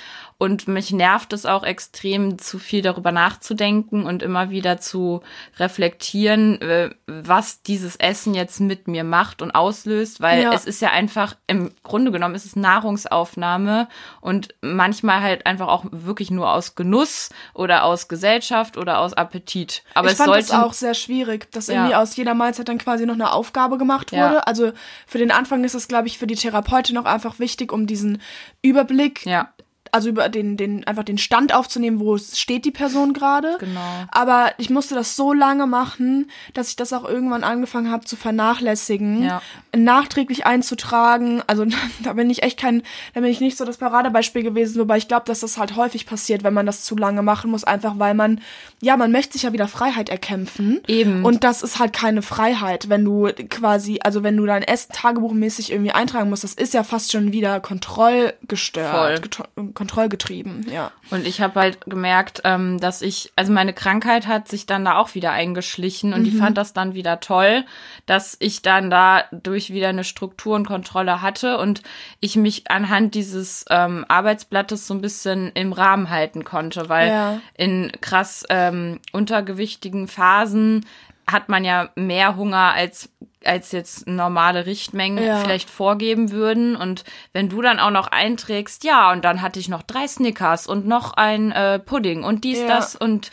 Und 0.42 0.68
mich 0.68 0.90
nervt 0.90 1.34
es 1.34 1.44
auch 1.44 1.64
extrem, 1.64 2.38
zu 2.38 2.58
viel 2.58 2.80
darüber 2.80 3.12
nachzudenken 3.12 4.06
und 4.06 4.22
immer 4.22 4.48
wieder 4.48 4.80
zu 4.80 5.20
reflektieren, 5.58 6.58
äh, 6.62 6.88
was 7.06 7.62
dieses 7.62 7.96
Essen 7.96 8.32
jetzt 8.32 8.58
mit 8.58 8.88
mir 8.88 9.04
macht 9.04 9.42
und 9.42 9.50
auslöst, 9.50 10.22
weil 10.22 10.40
Ja. 10.42 10.54
es 10.54 10.64
ist 10.64 10.80
ja 10.80 10.92
einfach, 10.92 11.36
im 11.46 11.72
Grunde 11.82 12.10
genommen 12.10 12.34
ist 12.34 12.46
es 12.46 12.56
Nahrungsaufnahme 12.56 13.86
und 14.22 14.54
manchmal 14.62 15.20
halt 15.20 15.44
einfach 15.44 15.68
auch 15.68 15.84
wirklich 15.90 16.30
nur 16.30 16.50
aus 16.52 16.74
Genuss 16.74 17.28
oder 17.52 17.84
aus 17.84 18.08
Gesellschaft 18.08 18.78
oder 18.78 18.98
aus 19.00 19.12
Appetit. 19.12 19.82
Aber 19.92 20.06
ich 20.06 20.12
es 20.12 20.18
fand 20.18 20.32
sollte 20.32 20.64
auch 20.64 20.72
sehr 20.72 20.94
schwierig, 20.94 21.50
dass 21.52 21.66
Ja. 21.66 21.74
irgendwie 21.74 21.94
aus 21.96 22.16
jeder 22.16 22.32
Mahlzeit 22.34 22.66
dann 22.68 22.78
quasi 22.78 23.04
noch 23.04 23.12
eine 23.14 23.32
Aufgabe 23.32 23.76
gemacht 23.76 24.10
Ja. 24.12 24.24
wurde. 24.24 24.46
Also 24.46 24.72
für 25.06 25.18
den 25.18 25.32
Anfang 25.32 25.64
ist 25.64 25.74
es, 25.74 25.86
glaube 25.86 26.08
ich, 26.08 26.16
für 26.16 26.26
die 26.26 26.34
Therapeutin 26.34 26.96
auch 26.96 27.04
einfach 27.04 27.38
wichtig, 27.38 27.72
um 27.72 27.86
diesen 27.86 28.22
Überblick 28.62 29.26
ja. 29.26 29.52
Also 29.92 30.08
über 30.08 30.28
den, 30.28 30.56
den, 30.56 30.86
einfach 30.86 31.04
den 31.04 31.18
Stand 31.18 31.54
aufzunehmen, 31.54 32.00
wo 32.00 32.16
steht 32.18 32.64
die 32.64 32.70
Person 32.70 33.12
gerade. 33.12 33.56
Genau. 33.58 33.80
Aber 34.10 34.52
ich 34.58 34.70
musste 34.70 34.94
das 34.94 35.16
so 35.16 35.32
lange 35.32 35.66
machen, 35.66 36.30
dass 36.54 36.68
ich 36.68 36.76
das 36.76 36.92
auch 36.92 37.04
irgendwann 37.04 37.44
angefangen 37.44 37.90
habe 37.90 38.04
zu 38.04 38.16
vernachlässigen, 38.16 39.22
Ja. 39.24 39.42
nachträglich 39.76 40.46
einzutragen. 40.46 41.42
Also 41.46 41.64
da 42.02 42.12
bin 42.14 42.30
ich 42.30 42.42
echt 42.42 42.58
kein, 42.58 42.82
da 43.14 43.20
bin 43.20 43.30
ich 43.30 43.40
nicht 43.40 43.56
so 43.56 43.64
das 43.64 43.78
Paradebeispiel 43.78 44.42
gewesen, 44.42 44.78
wobei 44.80 44.96
ich 44.98 45.08
glaube, 45.08 45.26
dass 45.26 45.40
das 45.40 45.58
halt 45.58 45.76
häufig 45.76 46.06
passiert, 46.06 46.44
wenn 46.44 46.54
man 46.54 46.66
das 46.66 46.84
zu 46.84 46.96
lange 46.96 47.22
machen 47.22 47.50
muss, 47.50 47.64
einfach 47.64 47.98
weil 47.98 48.14
man, 48.14 48.40
ja, 48.80 48.96
man 48.96 49.12
möchte 49.12 49.34
sich 49.34 49.42
ja 49.42 49.52
wieder 49.52 49.68
Freiheit 49.68 50.08
erkämpfen. 50.08 50.80
Eben. 50.86 51.24
Und 51.24 51.44
das 51.44 51.62
ist 51.62 51.78
halt 51.78 51.92
keine 51.92 52.22
Freiheit, 52.22 52.88
wenn 52.88 53.04
du 53.04 53.28
quasi, 53.48 54.00
also 54.02 54.22
wenn 54.22 54.36
du 54.36 54.46
dein 54.46 54.62
Essen 54.62 54.92
tagebuchmäßig 54.92 55.70
irgendwie 55.72 55.92
eintragen 55.92 56.30
musst, 56.30 56.44
das 56.44 56.54
ist 56.54 56.74
ja 56.74 56.84
fast 56.84 57.12
schon 57.12 57.32
wieder 57.32 57.60
kontrollgestört, 57.60 59.24
Voll. 59.54 59.70
Kontrollgetrieben, 59.80 60.66
ja. 60.70 60.90
Und 61.10 61.26
ich 61.26 61.40
habe 61.40 61.58
halt 61.58 61.78
gemerkt, 61.86 62.42
ähm, 62.44 62.78
dass 62.78 63.00
ich, 63.00 63.32
also 63.34 63.50
meine 63.50 63.72
Krankheit 63.72 64.26
hat 64.26 64.46
sich 64.46 64.66
dann 64.66 64.84
da 64.84 64.98
auch 64.98 65.14
wieder 65.14 65.32
eingeschlichen 65.32 66.12
und 66.12 66.26
ich 66.26 66.36
fand 66.36 66.58
das 66.58 66.74
dann 66.74 66.92
wieder 66.92 67.18
toll, 67.20 67.64
dass 68.04 68.36
ich 68.40 68.60
dann 68.60 68.90
dadurch 68.90 69.72
wieder 69.72 69.88
eine 69.88 70.04
Struktur 70.04 70.54
und 70.56 70.66
Kontrolle 70.66 71.22
hatte 71.22 71.56
und 71.56 71.80
ich 72.20 72.36
mich 72.36 72.70
anhand 72.70 73.14
dieses 73.14 73.64
ähm, 73.70 74.04
Arbeitsblattes 74.06 74.86
so 74.86 74.92
ein 74.92 75.00
bisschen 75.00 75.50
im 75.54 75.72
Rahmen 75.72 76.10
halten 76.10 76.44
konnte, 76.44 76.90
weil 76.90 77.08
Ja. 77.08 77.40
in 77.56 77.90
krass 78.02 78.44
ähm, 78.50 79.00
untergewichtigen 79.12 80.08
Phasen 80.08 80.84
hat 81.32 81.48
man 81.48 81.64
ja 81.64 81.90
mehr 81.96 82.36
Hunger 82.36 82.72
als 82.74 83.10
als 83.42 83.72
jetzt 83.72 84.06
normale 84.06 84.66
Richtmengen 84.66 85.24
Ja. 85.24 85.38
vielleicht 85.38 85.70
vorgeben 85.70 86.30
würden. 86.30 86.76
Und 86.76 87.04
wenn 87.32 87.48
du 87.48 87.62
dann 87.62 87.80
auch 87.80 87.90
noch 87.90 88.08
einträgst, 88.08 88.84
ja, 88.84 89.10
und 89.12 89.24
dann 89.24 89.40
hatte 89.40 89.58
ich 89.58 89.68
noch 89.70 89.82
drei 89.82 90.06
Snickers 90.06 90.66
und 90.66 90.86
noch 90.86 91.14
ein 91.14 91.50
äh, 91.50 91.78
Pudding 91.78 92.22
und 92.22 92.44
dies, 92.44 92.58
Ja. 92.60 92.66
das 92.66 92.96
und 92.96 93.30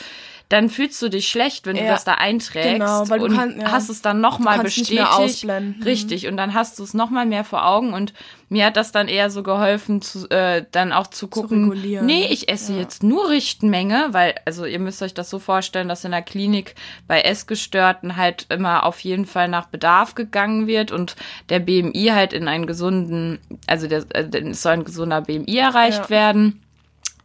dann 0.50 0.70
fühlst 0.70 1.02
du 1.02 1.10
dich 1.10 1.28
schlecht, 1.28 1.66
wenn 1.66 1.76
du 1.76 1.84
Ja. 1.84 1.90
das 1.92 2.06
da 2.06 2.14
einträgst 2.14 2.74
Genau, 2.80 3.10
weil 3.10 3.20
du 3.20 3.26
und 3.26 3.36
kann- 3.36 3.60
ja. 3.60 3.72
hast 3.72 3.90
es 3.90 4.02
dann 4.02 4.22
nochmal 4.22 4.56
Du 4.56 4.62
kannst 4.64 4.78
nicht 4.78 4.90
bestätigt. 4.90 5.10
mehr 5.10 5.16
ausblenden. 5.18 5.84
Richtig, 5.84 6.28
und 6.28 6.38
dann 6.38 6.54
hast 6.54 6.80
du 6.80 6.84
es 6.84 6.94
nochmal 6.94 7.26
mehr 7.26 7.44
vor 7.44 7.66
Augen 7.66 7.94
und 7.94 8.14
mir 8.50 8.66
hat 8.66 8.78
das 8.78 8.94
dann 8.94 9.10
eher 9.10 9.30
so 9.30 9.44
geholfen, 9.44 10.02
zu, 10.02 10.30
äh, 10.30 10.64
dann 10.72 10.94
auch 10.94 11.08
zu 11.08 11.28
gucken, 11.28 11.66
regulieren. 11.66 12.06
nee, 12.06 12.28
ich 12.30 12.48
esse 12.48 12.74
jetzt 12.78 13.04
nur 13.04 13.28
Richtmenge, 13.30 14.08
weil, 14.12 14.36
also 14.46 14.64
ihr 14.64 14.80
müsst 14.80 15.02
euch 15.02 15.14
das 15.14 15.30
so 15.30 15.38
vorstellen, 15.40 15.90
dass 15.90 16.06
in 16.06 16.12
der 16.12 16.22
Klinik 16.22 16.76
bei 17.10 17.20
Essgestörten 17.22 18.16
halt 18.16 18.46
immer 18.48 18.86
auf 18.86 19.02
jeden 19.02 19.26
Fall 19.26 19.50
nach 19.50 19.66
Bedarf 19.68 20.16
gegangen 20.16 20.66
wird 20.68 20.92
und 20.94 21.18
der 21.50 21.60
BMI 21.60 22.12
halt 22.14 22.32
in 22.32 22.48
einen 22.48 22.68
gesunden, 22.68 23.40
also 23.68 23.88
der, 23.88 24.06
äh, 24.14 24.24
es 24.50 24.62
soll 24.62 24.74
ein 24.74 24.86
gesunder 24.86 25.22
BMI 25.22 25.58
erreicht 25.58 26.04
Ja. 26.04 26.10
werden. 26.10 26.62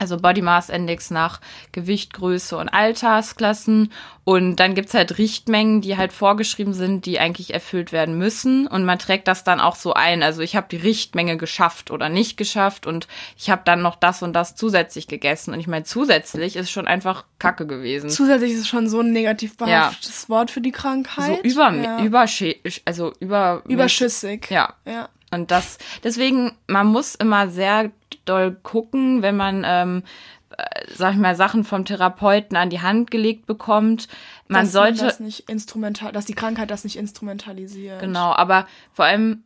Also 0.03 0.19
Body 0.19 0.43
Mass 0.43 0.69
Index 0.69 1.11
nach 1.11 1.41
Gewicht, 1.71 2.13
Größe 2.13 2.57
und 2.57 2.69
Altersklassen. 2.69 3.93
Und 4.25 4.57
dann 4.57 4.75
gibt's 4.75 4.95
halt 4.95 5.19
Richtmengen, 5.19 5.81
die 5.81 5.97
halt 5.97 6.13
vorgeschrieben 6.13 6.75
sind, 6.75 7.07
die 7.07 7.19
eigentlich 7.19 7.55
erfüllt 7.55 7.93
werden 7.93 8.19
müssen. 8.19 8.67
Und 8.67 8.85
man 8.85 8.99
trägt 8.99 9.29
das 9.29 9.45
dann 9.45 9.61
auch 9.61 9.77
so 9.77 9.95
ein. 9.95 10.23
Also 10.23 10.43
ich 10.43 10.57
habe 10.57 10.67
die 10.71 10.77
Richtmenge 10.77 11.37
geschafft 11.37 11.91
oder 11.91 12.09
nicht 12.09 12.37
geschafft 12.37 12.87
und 12.87 13.07
ich 13.37 13.49
habe 13.49 13.63
dann 13.65 13.81
noch 13.81 13.97
das 13.97 14.23
und 14.23 14.33
das 14.33 14.57
zusätzlich 14.57 15.07
gegessen. 15.07 15.55
Und 15.55 15.61
ich 15.61 15.69
meine, 15.69 15.85
zusätzlich 15.85 16.57
ist 16.57 16.71
schon 16.71 16.89
einfach 16.89 17.25
Kacke 17.39 17.67
gewesen. 17.67 18.11
Zusätzlich 18.11 18.53
ist 18.53 18.69
schon 18.69 18.89
so 18.89 19.01
ein 19.01 19.13
negativ 19.13 19.57
behaftetes 19.57 20.29
Wort 20.29 20.51
für 20.51 20.61
die 20.61 20.73
Krankheit. 20.73 21.39
so 21.39 21.43
über, 21.43 21.73
ja. 21.73 22.03
überschä 22.03 22.61
also 22.85 23.13
über 23.21 23.63
überschüssig. 23.69 24.51
Ja. 24.51 24.75
Ja. 24.85 25.09
Und 25.33 25.51
das, 25.51 25.79
deswegen, 26.05 26.53
man 26.67 26.87
muss 26.87 27.15
immer 27.15 27.49
sehr 27.49 27.91
doll 28.25 28.53
gucken, 28.63 29.23
wenn 29.23 29.37
man, 29.37 29.65
ähm, 29.67 30.03
äh, 30.57 30.65
sag 30.95 31.13
ich 31.15 31.19
mal, 31.19 31.35
Sachen 31.35 31.65
vom 31.65 31.85
Therapeuten 31.85 32.57
an 32.57 32.71
die 32.71 32.81
Hand 32.81 33.11
gelegt 33.11 33.47
bekommt. 33.47 34.09
Man 34.49 34.65
dass 34.65 34.73
sollte, 34.73 35.05
das 35.05 35.21
nicht 35.21 35.49
instrumental, 35.49 36.13
dass 36.13 36.27
die 36.27 36.35
Krankheit 36.35 36.71
das 36.71 36.85
nicht 36.85 36.97
instrumentalisiert. 36.97 38.01
genau, 38.01 38.33
aber 38.33 38.67
vor 38.93 39.05
allem, 39.07 39.45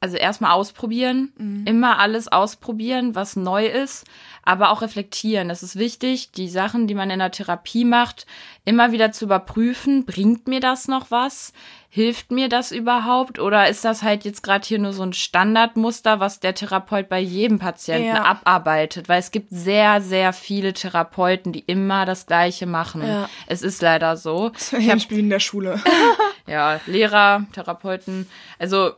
also 0.00 0.16
erstmal 0.16 0.50
ausprobieren, 0.52 1.32
Mhm. 1.38 1.64
immer 1.66 1.98
alles 2.00 2.26
ausprobieren, 2.28 3.14
was 3.14 3.36
neu 3.36 3.66
ist, 3.66 4.04
aber 4.42 4.70
auch 4.70 4.82
reflektieren. 4.82 5.48
Es 5.48 5.62
ist 5.62 5.76
wichtig, 5.76 6.32
die 6.32 6.48
Sachen, 6.48 6.88
die 6.88 6.94
man 6.94 7.08
in 7.10 7.20
der 7.20 7.30
Therapie 7.30 7.84
macht, 7.84 8.26
immer 8.64 8.90
wieder 8.92 9.12
zu 9.12 9.26
überprüfen, 9.26 10.04
bringt 10.04 10.48
mir 10.48 10.58
das 10.60 10.88
noch 10.88 11.10
was? 11.12 11.52
Hilft 11.94 12.30
mir 12.30 12.48
das 12.48 12.72
überhaupt? 12.72 13.38
Oder 13.38 13.68
ist 13.68 13.84
das 13.84 14.02
halt 14.02 14.24
jetzt 14.24 14.42
gerade 14.42 14.66
hier 14.66 14.78
nur 14.78 14.94
so 14.94 15.02
ein 15.02 15.12
Standardmuster, 15.12 16.20
was 16.20 16.40
der 16.40 16.54
Therapeut 16.54 17.10
bei 17.10 17.18
jedem 17.20 17.58
Patienten 17.58 18.06
Ja. 18.16 18.22
abarbeitet? 18.24 19.10
Weil 19.10 19.18
es 19.20 19.30
gibt 19.30 19.48
sehr, 19.50 20.00
sehr 20.00 20.32
viele 20.32 20.72
Therapeuten, 20.72 21.52
die 21.52 21.60
immer 21.60 22.06
das 22.06 22.24
Gleiche 22.24 22.64
machen. 22.64 23.06
Ja. 23.06 23.28
Es 23.46 23.60
ist 23.60 23.82
leider 23.82 24.16
so. 24.16 24.52
Ich 24.78 24.88
habe 24.88 25.00
Spiel 25.00 25.18
in 25.18 25.28
der 25.28 25.40
Schule. 25.40 25.78
Ja, 26.46 26.80
Lehrer, 26.86 27.44
Therapeuten. 27.52 28.26
Also 28.58 28.92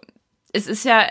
es 0.52 0.68
ist 0.68 0.84
ja, 0.84 1.04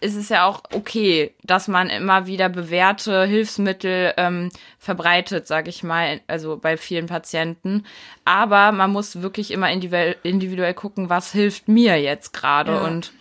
es 0.00 0.14
ist 0.14 0.30
ja 0.30 0.44
auch 0.46 0.62
okay, 0.72 1.34
dass 1.42 1.68
man 1.68 1.88
immer 1.90 2.26
wieder 2.26 2.48
bewährte 2.48 3.24
Hilfsmittel 3.24 4.14
ähm, 4.16 4.50
verbreitet, 4.78 5.46
sage 5.46 5.70
ich 5.70 5.82
mal, 5.82 6.20
also 6.26 6.56
bei 6.56 6.76
vielen 6.76 7.06
Patienten. 7.06 7.84
Aber 8.24 8.72
man 8.72 8.90
muss 8.92 9.22
wirklich 9.22 9.50
immer 9.50 9.70
individuell, 9.70 10.16
individuell 10.22 10.74
gucken, 10.74 11.10
was 11.10 11.32
hilft 11.32 11.68
mir 11.68 12.00
jetzt 12.00 12.32
gerade 12.32 12.72
Ja. 12.72 12.78
und 12.84 13.12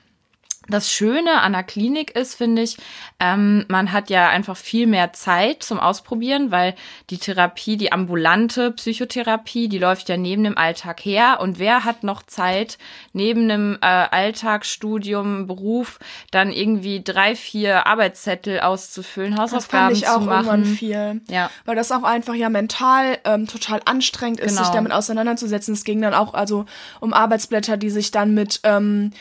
das 0.69 0.91
Schöne 0.91 1.41
an 1.41 1.53
der 1.53 1.63
Klinik 1.63 2.11
ist, 2.11 2.35
finde 2.35 2.61
ich, 2.61 2.77
ähm, 3.19 3.65
man 3.67 3.91
hat 3.91 4.09
ja 4.09 4.29
einfach 4.29 4.57
viel 4.57 4.85
mehr 4.87 5.13
Zeit 5.13 5.63
zum 5.63 5.79
Ausprobieren, 5.79 6.51
weil 6.51 6.75
die 7.09 7.17
Therapie, 7.17 7.77
die 7.77 7.91
ambulante 7.91 8.71
Psychotherapie, 8.71 9.69
die 9.69 9.79
läuft 9.79 10.09
ja 10.09 10.17
neben 10.17 10.43
dem 10.43 10.57
Alltag 10.57 10.99
her. 11.03 11.39
Und 11.41 11.57
wer 11.59 11.83
hat 11.83 12.03
noch 12.03 12.23
Zeit, 12.23 12.77
neben 13.13 13.43
einem 13.49 13.77
äh, 13.81 13.85
Alltagsstudium, 13.85 15.47
Beruf, 15.47 15.99
dann 16.31 16.51
irgendwie 16.51 17.01
drei, 17.03 17.35
vier 17.35 17.87
Arbeitszettel 17.87 18.59
auszufüllen, 18.59 19.31
Das 19.31 19.53
Hausaufgaben 19.53 19.95
fand 19.95 19.97
ich 19.97 20.07
auch 20.07 20.21
zu 20.21 20.29
irgendwann 20.29 20.45
machen? 20.61 20.65
viel. 20.65 21.21
Ja. 21.29 21.49
Weil 21.65 21.75
das 21.75 21.91
auch 21.91 22.03
einfach 22.03 22.35
ja 22.35 22.49
mental 22.49 23.17
ähm, 23.23 23.47
total 23.47 23.81
anstrengend 23.85 24.39
ist, 24.39 24.51
Genau. 24.51 24.63
sich 24.63 24.73
damit 24.73 24.91
auseinanderzusetzen. 24.91 25.73
Es 25.73 25.83
ging 25.83 26.01
dann 26.01 26.13
auch 26.13 26.33
also 26.33 26.65
um 26.99 27.13
Arbeitsblätter, 27.13 27.77
die 27.77 27.89
sich 27.89 28.11
dann 28.11 28.33
mit 28.33 28.59
ähm, 28.63 29.11
äh, 29.11 29.17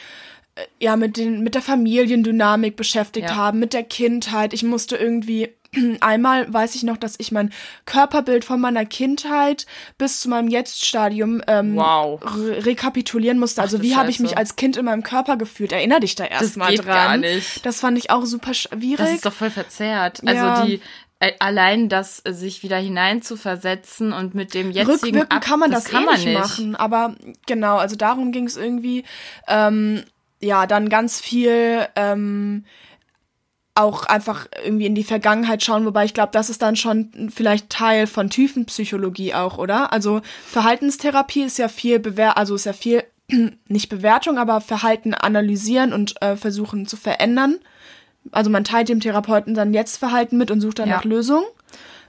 ja 0.81 0.97
mit 0.97 1.17
den 1.17 1.43
mit 1.43 1.55
der 1.55 1.63
Familiendynamik 1.63 2.77
beschäftigt 2.77 3.31
Ja. 3.31 3.37
haben, 3.37 3.59
mit 3.59 3.73
der 3.73 3.83
Kindheit. 3.85 4.53
Ich 4.55 4.63
musste 4.63 4.97
irgendwie 4.97 5.51
einmal 6.01 6.51
weiß 6.53 6.75
ich 6.77 6.83
noch, 6.85 6.97
dass 6.97 7.17
ich 7.19 7.33
mein 7.33 7.53
Körperbild 7.85 8.45
von 8.45 8.61
meiner 8.61 8.87
Kindheit 8.87 9.67
bis 9.99 10.21
zu 10.21 10.29
meinem 10.31 10.49
Jetzt-Stadium 10.49 11.43
ähm, 11.47 11.77
Wow. 11.77 12.21
re 12.25 12.65
rekapitulieren 12.65 13.39
musste. 13.39 13.61
Also 13.61 13.77
du 13.79 13.83
wie 13.83 13.97
habe 13.97 14.09
ich 14.11 14.21
mich 14.21 14.39
als 14.39 14.57
Kind 14.57 14.77
in 14.77 14.85
meinem 14.87 15.03
Körper 15.03 15.37
gefühlt? 15.37 15.73
Erinner 15.73 16.01
dich 16.01 16.15
da 16.15 16.25
erstmal 16.25 16.75
dran. 16.77 16.87
gar 16.87 17.17
nicht. 17.19 17.67
Das 17.67 17.81
fand 17.81 17.99
ich 17.99 18.11
auch 18.11 18.25
super 18.25 18.55
schwierig. 18.55 18.97
Das 18.99 19.11
ist 19.13 19.27
doch 19.27 19.33
voll 19.33 19.51
verzerrt. 19.51 20.21
Ja. 20.25 20.55
Also 20.55 20.67
die 20.67 20.81
äh, 21.19 21.33
allein 21.39 21.89
das 21.89 22.21
äh, 22.25 22.33
sich 22.33 22.63
wieder 22.63 22.77
hineinzuversetzen 22.79 24.13
und 24.13 24.35
mit 24.35 24.53
dem 24.55 24.71
jetzigen 24.71 24.91
Rückwirkend 24.93 25.33
Ab- 25.33 25.43
kann 25.43 25.59
man 25.59 25.71
das, 25.71 25.85
kann 25.87 26.03
eh 26.03 26.07
man 26.07 26.15
nicht 26.23 26.33
machen, 26.39 26.77
aber 26.77 27.15
genau, 27.47 27.77
also 27.79 27.97
darum 27.97 28.33
ging 28.33 28.47
es 28.47 28.57
irgendwie. 28.57 29.05
Ähm, 29.49 30.05
ja, 30.41 30.67
dann 30.67 30.89
ganz 30.89 31.21
viel 31.21 31.87
ähm, 31.97 32.65
auch 33.75 34.05
einfach 34.05 34.47
irgendwie 34.65 34.87
in 34.87 34.95
die 34.95 35.05
Vergangenheit 35.05 35.63
schauen, 35.63 35.85
wobei 35.85 36.05
ich 36.07 36.15
glaube, 36.15 36.31
das 36.33 36.49
ist 36.49 36.63
dann 36.63 36.77
schon 36.77 37.31
vielleicht 37.35 37.69
Teil 37.69 38.07
von 38.07 38.31
Tiefenpsychologie 38.31 39.35
auch, 39.35 39.59
oder? 39.59 39.93
Also 39.93 40.23
Verhaltenstherapie 40.47 41.43
ist 41.43 41.59
ja 41.59 41.69
viel 41.69 41.99
Bewer 41.99 42.39
also 42.39 42.55
ist 42.55 42.65
ja 42.65 42.73
viel 42.73 43.05
nicht 43.69 43.89
Bewertung, 43.89 44.39
aber 44.39 44.61
Verhalten 44.61 45.13
analysieren 45.13 45.93
und 45.93 46.21
äh, 46.23 46.37
versuchen 46.37 46.87
zu 46.87 46.97
verändern. 46.97 47.57
Also 48.33 48.51
man 48.51 48.65
teilt 48.65 48.89
dem 48.89 49.01
Therapeuten 49.01 49.55
dann 49.55 49.75
jetzt 49.75 49.99
Verhalten 49.99 50.39
mit 50.39 50.51
und 50.51 50.61
sucht 50.61 50.79
dann 50.79 50.89
Ja. 50.89 50.97
nach 50.97 51.05
Lösungen. 51.05 51.47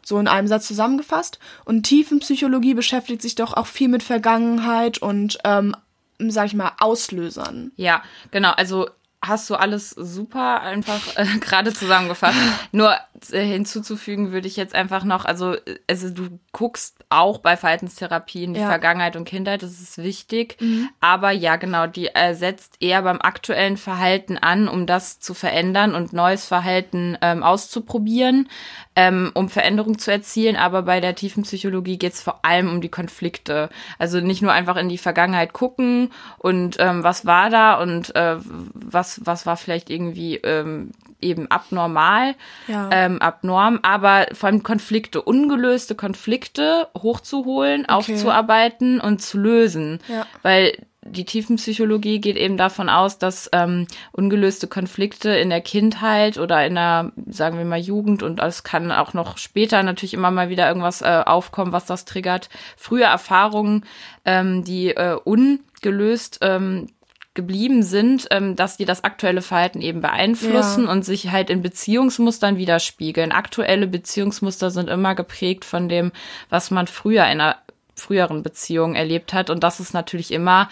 So 0.04 0.18
in 0.20 0.30
einem 0.30 0.48
Satz 0.48 0.68
zusammengefasst. 0.68 1.38
Und 1.66 1.84
Tiefenpsychologie 1.84 2.76
beschäftigt 2.76 3.22
sich 3.22 3.36
doch 3.36 3.54
auch 3.54 3.68
viel 3.68 3.90
mit 3.90 4.04
Vergangenheit 4.04 5.00
und, 5.00 5.38
ähm, 5.44 5.76
sag 6.20 6.46
ich 6.48 6.54
mal, 6.54 6.72
Auslösern. 6.80 7.72
Ja, 7.76 8.04
genau. 8.32 8.52
Also 8.52 8.88
hast 9.20 9.50
du 9.50 9.56
alles 9.56 9.90
super 9.90 10.62
einfach 10.62 11.02
äh, 11.18 11.26
gerade 11.40 11.74
zusammengefasst. 11.74 12.38
Nur 12.72 12.96
äh, 13.32 13.44
hinzuzufügen 13.44 14.32
würde 14.32 14.48
ich 14.48 14.56
jetzt 14.56 14.76
einfach 14.76 15.04
noch, 15.04 15.26
also, 15.26 15.56
also 15.90 16.12
du 16.12 16.40
guckst 16.52 17.04
auch 17.10 17.40
bei 17.40 17.58
Verhaltenstherapie 17.58 18.44
in 18.44 18.54
die 18.54 18.60
Ja. 18.60 18.68
Vergangenheit 18.68 19.16
und 19.16 19.26
Kindheit, 19.26 19.64
das 19.64 19.82
ist 19.82 19.98
wichtig. 19.98 20.58
Aber 21.00 21.32
ja, 21.32 21.56
genau, 21.56 21.88
die 21.88 22.08
äh, 22.14 22.36
setzt 22.36 22.76
eher 22.80 23.02
beim 23.02 23.20
aktuellen 23.20 23.78
Verhalten 23.78 24.38
an, 24.38 24.68
um 24.68 24.86
das 24.86 25.20
zu 25.20 25.34
verändern 25.34 25.96
und 25.96 26.14
neues 26.14 26.46
Verhalten 26.46 27.18
ähm, 27.22 27.44
auszuprobieren, 27.44 28.50
ähm, 28.98 29.30
um 29.36 29.48
Veränderung 29.48 30.00
zu 30.00 30.12
erzielen. 30.12 30.56
Aber 30.56 30.82
bei 30.82 31.00
der 31.00 31.14
tiefen 31.16 31.44
Psychologie 31.44 31.98
geht 32.00 32.14
es 32.14 32.22
vor 32.24 32.40
allem 32.42 32.68
um 32.68 32.82
die 32.82 32.90
Konflikte. 32.90 33.70
Also 34.00 34.20
nicht 34.20 34.42
nur 34.42 34.52
einfach 34.52 34.76
in 34.76 34.90
die 34.90 34.98
Vergangenheit 34.98 35.54
gucken 35.54 36.12
und 36.40 36.78
ähm, 36.80 37.04
was 37.04 37.26
war 37.26 37.52
da 37.52 37.76
und 37.80 38.16
äh, 38.16 38.38
was, 38.74 39.22
was 39.24 39.46
war 39.46 39.56
vielleicht 39.56 39.92
irgendwie 39.92 40.38
ähm, 40.38 40.92
eben 41.22 41.50
abnormal, 41.52 42.34
Ja. 42.68 42.90
ähm, 42.92 43.22
abnorm, 43.22 43.80
aber 43.84 44.26
vor 44.34 44.50
allem 44.50 44.64
Konflikte, 44.64 45.22
ungelöste 45.22 45.94
Konflikte 45.96 46.88
hochzuholen, 46.98 47.88
aufzuarbeiten 47.88 49.00
und 49.00 49.22
zu 49.22 49.38
lösen. 49.38 50.00
Ja. 50.08 50.26
Weil 50.42 50.74
die 51.10 51.26
Tiefenpsychologie 51.26 52.20
geht 52.20 52.38
eben 52.38 52.58
davon 52.58 52.90
aus, 52.90 53.18
dass 53.18 53.50
ähm, 53.54 53.88
ungelöste 54.12 54.68
Konflikte 54.68 55.30
in 55.32 55.50
der 55.50 55.62
Kindheit 55.62 56.38
oder 56.38 56.66
in 56.66 56.76
der, 56.76 57.12
sagen 57.30 57.58
wir 57.58 57.66
mal, 57.66 57.80
Jugend 57.80 58.24
und 58.24 58.40
es 58.40 58.64
kann 58.64 58.92
auch 58.92 59.14
noch 59.14 59.38
später 59.38 59.82
natürlich 59.84 60.14
immer 60.14 60.32
mal 60.32 60.50
wieder 60.50 60.68
irgendwas 60.68 61.02
äh, 61.02 61.24
aufkommen, 61.26 61.72
was 61.72 61.86
das 61.86 62.06
triggert. 62.06 62.50
Frühe 62.76 63.04
Erfahrungen, 63.04 63.86
ähm, 64.26 64.64
die 64.64 64.90
äh, 64.90 65.18
ungelöst 65.24 66.40
ähm, 66.42 66.88
geblieben 67.34 67.84
sind, 67.84 68.28
ähm, 68.32 68.56
dass 68.56 68.78
die 68.78 68.86
das 68.86 69.04
aktuelle 69.04 69.42
Verhalten 69.44 69.80
eben 69.82 70.02
beeinflussen 70.02 70.86
Ja. 70.86 70.92
und 70.92 71.06
sich 71.06 71.32
halt 71.32 71.50
in 71.50 71.62
Beziehungsmustern 71.62 72.58
widerspiegeln. 72.58 73.32
Aktuelle 73.32 73.88
Beziehungsmuster 73.88 74.72
sind 74.72 74.90
immer 74.90 75.14
geprägt 75.16 75.64
von 75.64 75.88
dem, 75.88 76.12
was 76.50 76.72
man 76.72 76.88
früher 76.88 77.24
in 77.26 77.40
einer 77.40 77.58
früheren 77.94 78.44
Beziehung 78.44 78.96
erlebt 78.96 79.34
hat. 79.34 79.50
Und 79.50 79.64
das 79.64 79.80
ist 79.80 79.94
natürlich 79.94 80.32
immer, 80.32 80.70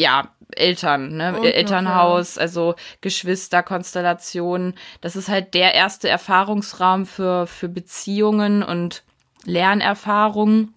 ja, 0.00 0.30
Eltern, 0.56 1.16
ne? 1.16 1.36
Und 1.36 1.44
Elternhaus, 1.44 2.38
also 2.38 2.74
Geschwisterkonstellationen. 3.02 4.74
Das 5.00 5.14
ist 5.14 5.28
halt 5.28 5.54
der 5.54 5.74
erste 5.74 6.08
Erfahrungsraum 6.08 7.06
für, 7.06 7.46
für 7.46 7.68
Beziehungen 7.68 8.62
und 8.62 9.04
Lernerfahrungen. 9.44 10.74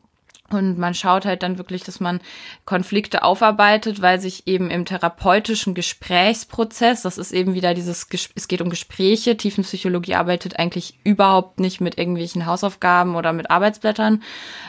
Und 0.53 0.77
man 0.77 0.93
schaut 0.93 1.25
halt 1.25 1.43
dann 1.43 1.57
wirklich, 1.57 1.83
dass 1.83 1.99
man 1.99 2.21
Konflikte 2.65 3.23
aufarbeitet, 3.23 4.01
weil 4.01 4.19
sich 4.19 4.47
eben 4.47 4.69
im 4.69 4.85
therapeutischen 4.85 5.73
Gesprächsprozess, 5.73 7.01
das 7.01 7.17
ist 7.17 7.31
eben 7.31 7.53
wieder 7.53 7.73
dieses, 7.73 8.07
es 8.35 8.47
geht 8.47 8.61
um 8.61 8.69
Gespräche, 8.69 9.37
Tiefenpsychologie 9.37 10.15
arbeitet 10.15 10.59
eigentlich 10.59 10.99
überhaupt 11.03 11.59
nicht 11.59 11.81
mit 11.81 11.97
irgendwelchen 11.97 12.45
Hausaufgaben 12.45 13.15
oder 13.15 13.33
mit 13.33 13.49
Arbeitsblättern. 13.49 14.23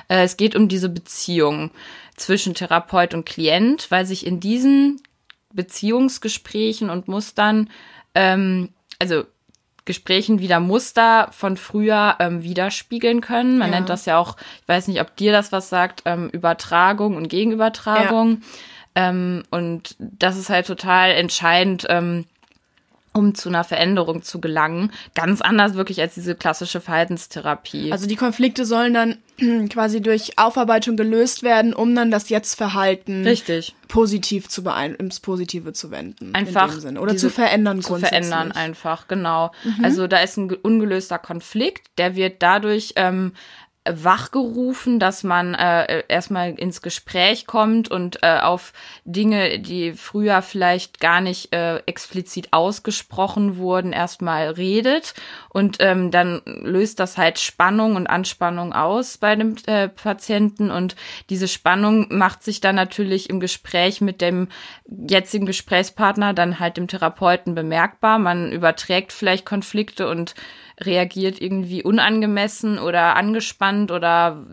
Äh, 0.08 0.24
Es 0.24 0.36
geht 0.36 0.56
um 0.56 0.68
diese 0.68 0.88
Beziehung 0.88 1.70
zwischen 2.16 2.54
Therapeut 2.54 3.14
und 3.14 3.26
Klient, 3.26 3.90
weil 3.90 4.06
sich 4.06 4.26
in 4.26 4.40
diesen 4.40 5.00
Beziehungsgesprächen 5.52 6.90
und 6.90 7.08
Mustern, 7.08 7.70
ähm, 8.14 8.70
also 8.98 9.24
Gesprächen 9.84 10.38
wieder 10.38 10.60
Muster 10.60 11.28
von 11.32 11.56
früher 11.56 12.16
ähm, 12.18 12.42
widerspiegeln 12.42 13.20
können. 13.20 13.58
Man 13.58 13.70
Ja. 13.70 13.76
nennt 13.76 13.90
das 13.90 14.06
ja 14.06 14.18
auch, 14.18 14.36
ich 14.62 14.68
weiß 14.68 14.88
nicht, 14.88 15.00
ob 15.00 15.14
dir 15.16 15.32
das 15.32 15.52
was 15.52 15.68
sagt, 15.68 16.02
ähm, 16.06 16.28
Übertragung 16.30 17.16
und 17.16 17.28
Gegenübertragung. 17.28 18.42
Ähm, 18.94 19.42
und 19.50 19.96
das 19.98 20.36
ist 20.36 20.50
halt 20.50 20.66
total 20.66 21.10
entscheidend, 21.10 21.84
ähm, 21.88 22.26
um 23.16 23.34
zu 23.34 23.48
einer 23.48 23.64
Veränderung 23.64 24.22
zu 24.22 24.40
gelangen. 24.40 24.90
Ganz 25.14 25.40
anders 25.40 25.74
wirklich 25.74 26.00
als 26.00 26.14
diese 26.14 26.34
klassische 26.34 26.80
Verhaltenstherapie. 26.80 27.92
Also 27.92 28.06
die 28.06 28.16
Konflikte 28.16 28.64
sollen 28.64 28.92
dann 28.92 29.18
quasi 29.70 30.00
durch 30.00 30.36
Aufarbeitung 30.38 30.96
gelöst 30.96 31.42
werden, 31.42 31.72
um 31.72 31.94
dann 31.94 32.10
das 32.10 32.28
Jetzt-Verhalten 32.28 33.24
Richtig. 33.24 33.74
positiv 33.88 34.48
zu 34.48 34.62
beein 34.64 34.94
ins 34.96 35.20
Positive 35.20 35.72
zu 35.72 35.90
wenden. 35.90 36.34
Einfach. 36.34 36.76
Oder 37.00 37.16
zu 37.16 37.30
verändern 37.30 37.80
zu 37.82 37.88
grundsätzlich. 37.88 38.20
Mhm. 38.20 38.24
verändern 38.28 38.52
einfach, 38.52 39.08
genau. 39.08 39.52
Also 39.82 40.06
da 40.06 40.18
ist 40.18 40.36
ein 40.36 40.48
ge- 40.48 40.58
ungelöster 40.62 41.18
Konflikt, 41.18 41.86
der 41.98 42.16
wird 42.16 42.42
dadurch 42.42 42.92
ähm, 42.96 43.32
wachgerufen, 43.86 44.98
dass 44.98 45.24
man 45.24 45.54
äh, 45.54 46.04
erstmal 46.08 46.54
ins 46.54 46.80
Gespräch 46.80 47.46
kommt 47.46 47.90
und 47.90 48.22
äh, 48.22 48.38
auf 48.40 48.72
Dinge, 49.04 49.58
die 49.58 49.92
früher 49.92 50.40
vielleicht 50.40 51.00
gar 51.00 51.20
nicht 51.20 51.54
äh, 51.54 51.78
explizit 51.86 52.52
ausgesprochen 52.52 53.58
wurden, 53.58 53.92
erstmal 53.92 54.48
redet 54.50 55.14
und 55.50 55.76
ähm, 55.80 56.10
dann 56.10 56.40
löst 56.44 56.98
das 56.98 57.18
halt 57.18 57.38
Spannung 57.38 57.96
und 57.96 58.06
Anspannung 58.06 58.72
aus 58.72 59.18
bei 59.18 59.36
dem 59.36 59.56
äh, 59.66 59.88
Patienten 59.88 60.70
und 60.70 60.96
diese 61.28 61.48
Spannung 61.48 62.06
macht 62.10 62.42
sich 62.42 62.60
dann 62.62 62.76
natürlich 62.76 63.28
im 63.28 63.38
Gespräch 63.38 64.00
mit 64.00 64.22
dem 64.22 64.48
jetzigen 64.86 65.44
Gesprächspartner, 65.44 66.32
dann 66.32 66.58
halt 66.58 66.78
dem 66.78 66.88
Therapeuten 66.88 67.54
bemerkbar. 67.54 68.18
Man 68.18 68.50
überträgt 68.50 69.12
vielleicht 69.12 69.44
Konflikte 69.44 70.08
und 70.08 70.34
reagiert 70.80 71.40
irgendwie 71.40 71.82
unangemessen 71.82 72.78
oder 72.78 73.16
angespannt 73.16 73.90
oder 73.90 74.44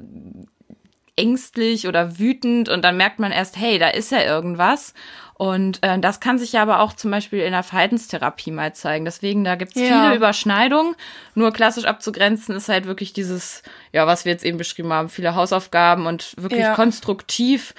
ängstlich 1.16 1.88
oder 1.88 2.20
wütend 2.20 2.70
und 2.70 2.84
dann 2.84 2.98
merkt 2.98 3.20
man 3.20 3.32
erst, 3.32 3.58
hey, 3.58 3.78
da 3.80 3.90
ist 3.90 4.12
ja 4.12 4.24
irgendwas. 4.24 4.94
Und 5.34 5.80
äh, 5.82 5.98
das 6.00 6.20
kann 6.20 6.38
sich 6.38 6.54
ja 6.54 6.62
aber 6.62 6.82
auch 6.82 6.94
zum 6.94 7.10
Beispiel 7.10 7.40
in 7.40 7.52
der 7.52 7.64
Verhaltenstherapie 7.64 8.52
mal 8.52 8.74
zeigen. 8.76 9.06
Deswegen, 9.06 9.44
da 9.44 9.56
gibt's 9.56 9.80
Ja. 9.80 10.04
viele 10.04 10.16
Überschneidungen. 10.16 10.96
Nur 11.34 11.52
klassisch 11.52 11.86
abzugrenzen 11.86 12.56
ist 12.56 12.70
halt 12.70 12.86
wirklich 12.86 13.12
dieses, 13.14 13.64
ja, 13.92 14.06
was 14.06 14.24
wir 14.24 14.32
jetzt 14.32 14.46
eben 14.46 14.60
beschrieben 14.60 14.94
haben, 14.94 15.10
viele 15.10 15.34
Hausaufgaben 15.34 16.06
und 16.06 16.36
wirklich 16.38 16.62
Ja. 16.62 16.76
konstruktiv, 16.76 17.74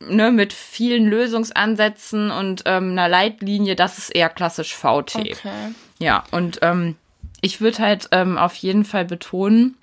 ne, 0.00 0.30
mit 0.30 0.52
vielen 0.52 1.06
Lösungsansätzen 1.06 2.30
und 2.30 2.62
ähm, 2.66 2.90
einer 2.92 3.08
Leitlinie, 3.08 3.74
das 3.74 3.96
ist 3.96 4.10
eher 4.14 4.28
klassisch 4.28 4.74
VT. 4.74 5.16
Okay. 5.16 5.74
Ja, 5.98 6.24
und 6.30 6.58
ähm, 6.60 6.96
ich 7.42 7.60
würde 7.60 7.78
halt 7.78 8.08
ähm, 8.12 8.38
auf 8.38 8.54
jeden 8.54 8.84
Fall 8.84 9.04
betonen, 9.04 9.76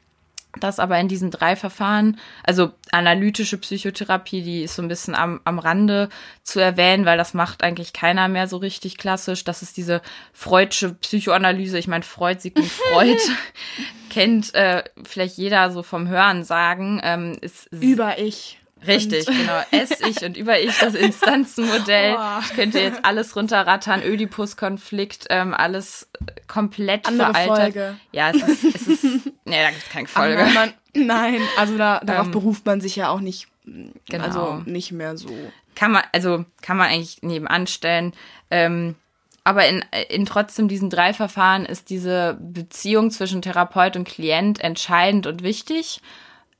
dass 0.60 0.80
aber 0.80 0.98
in 1.00 1.08
diesen 1.08 1.30
drei 1.30 1.56
Verfahren, 1.56 2.18
also 2.44 2.72
analytische 2.92 3.58
Psychotherapie, 3.58 4.42
die 4.42 4.64
ist 4.64 4.76
so 4.76 4.82
ein 4.82 4.88
bisschen 4.88 5.14
am, 5.14 5.42
am 5.44 5.60
Rande 5.60 6.10
zu 6.42 6.60
erwähnen, 6.60 7.06
weil 7.06 7.18
das 7.20 7.36
macht 7.36 7.62
eigentlich 7.62 7.94
keiner 7.94 8.28
mehr 8.28 8.48
so 8.48 8.58
richtig 8.58 8.98
klassisch. 8.98 9.44
Das 9.44 9.62
ist 9.62 9.78
diese 9.78 10.02
Freudsche 10.34 10.96
Psychoanalyse. 10.96 11.78
Ich 11.78 11.88
meine, 11.88 12.04
Freud, 12.04 12.42
Sigmund 12.42 12.72
Freud 12.72 13.20
kennt 14.10 14.56
äh, 14.56 14.84
vielleicht 15.04 15.38
jeder 15.38 15.70
so 15.70 15.84
vom 15.84 16.08
Hören 16.08 16.44
sagen. 16.44 17.00
Ähm, 17.04 17.38
ist 17.42 17.68
Über 17.72 18.18
ich. 18.18 18.59
Richtig, 18.88 19.26
genau. 19.26 19.62
Es-Ich 19.72 20.24
und 20.24 20.38
Über-Ich, 20.38 20.78
das 20.80 20.94
Instanzenmodell. 20.96 22.14
Boah. 22.16 22.42
Ich 22.44 22.54
könnte 22.56 22.80
jetzt 22.80 23.04
alles 23.04 23.36
runterrattern, 23.36 24.02
Ödipus-Konflikt, 24.04 25.26
ähm, 25.30 25.54
alles 25.54 26.10
komplett 26.48 27.08
Andere 27.08 27.34
veraltet. 27.34 27.74
Folge. 27.74 27.96
Ja, 28.12 28.30
es 28.32 28.42
ist, 28.42 28.64
es 28.76 28.88
ist, 28.88 29.04
nee, 29.46 29.62
da 29.62 29.70
gibt's 29.70 29.90
keine 29.90 30.08
Ach, 30.14 30.20
Folge. 30.22 30.36
nein, 30.38 30.54
man, 30.54 30.74
nein, 30.94 31.42
also 31.58 31.78
da, 31.78 32.00
darauf 32.04 32.28
Ähm, 32.28 32.32
beruft 32.32 32.66
man 32.66 32.82
sich 32.82 32.96
ja 32.96 33.10
auch 33.10 33.20
nicht, 33.20 33.48
Genau. 33.66 34.24
also 34.24 34.62
nicht 34.66 34.92
mehr 34.92 35.18
so. 35.18 35.30
Kann 35.76 35.92
man, 35.92 36.04
also 36.12 36.46
kann 36.62 36.78
man 36.78 36.88
eigentlich 36.90 37.22
nebenan 37.22 37.68
stellen. 37.68 38.14
Ähm, 38.50 38.96
aber 39.44 39.68
in, 39.68 39.84
in 40.10 40.26
trotzdem 40.26 40.68
diesen 40.68 40.90
drei 40.90 41.14
Verfahren 41.14 41.66
ist 41.66 41.90
diese 41.90 42.38
Beziehung 42.42 43.12
zwischen 43.12 43.42
Therapeut 43.42 43.96
und 43.96 44.08
Klient 44.08 44.60
entscheidend 44.62 45.28
und 45.28 45.44
wichtig. 45.44 46.02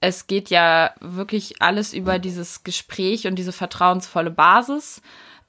Es 0.02 0.28
geht 0.28 0.50
ja 0.50 0.92
wirklich 1.02 1.62
alles 1.62 1.94
über 1.94 2.20
dieses 2.20 2.64
Gespräch 2.64 3.28
und 3.28 3.36
diese 3.36 3.52
vertrauensvolle 3.52 4.32
Basis. 4.32 5.02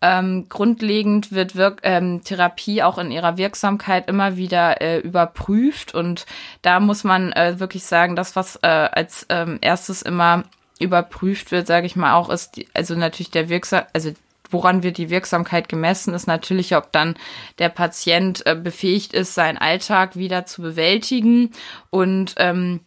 Ähm, 0.02 0.46
grundlegend 0.48 1.30
wird 1.30 1.56
Wirk 1.56 1.80
ähm, 1.82 2.22
Therapie 2.24 2.82
auch 2.82 2.96
in 2.96 3.10
ihrer 3.10 3.36
Wirksamkeit 3.36 4.08
immer 4.08 4.36
wieder 4.36 4.80
äh, 4.80 4.98
überprüft 4.98 5.94
und 5.94 6.24
da 6.62 6.80
muss 6.80 7.04
man 7.04 7.32
äh, 7.32 7.60
wirklich 7.60 7.84
sagen, 7.84 8.16
das, 8.16 8.34
was 8.34 8.56
äh, 8.62 8.66
als 8.66 9.26
ähm, 9.28 9.58
erstes 9.60 10.00
immer 10.00 10.44
überprüft 10.78 11.52
wird, 11.52 11.66
sage 11.66 11.86
ich 11.86 11.96
mal 11.96 12.14
auch, 12.14 12.30
ist 12.30 12.56
die, 12.56 12.66
also 12.72 12.94
natürlich 12.94 13.30
der 13.30 13.50
Wirksam, 13.50 13.82
also 13.92 14.12
woran 14.48 14.82
wird 14.82 14.96
die 14.96 15.10
Wirksamkeit 15.10 15.68
gemessen, 15.68 16.14
ist 16.14 16.26
natürlich, 16.26 16.74
ob 16.74 16.90
dann 16.92 17.14
der 17.58 17.68
Patient 17.68 18.44
äh, 18.46 18.56
befähigt 18.56 19.12
ist, 19.12 19.34
seinen 19.34 19.58
Alltag 19.58 20.16
wieder 20.16 20.46
zu 20.46 20.62
bewältigen 20.62 21.50
und 21.90 22.34
ähm, 22.38 22.80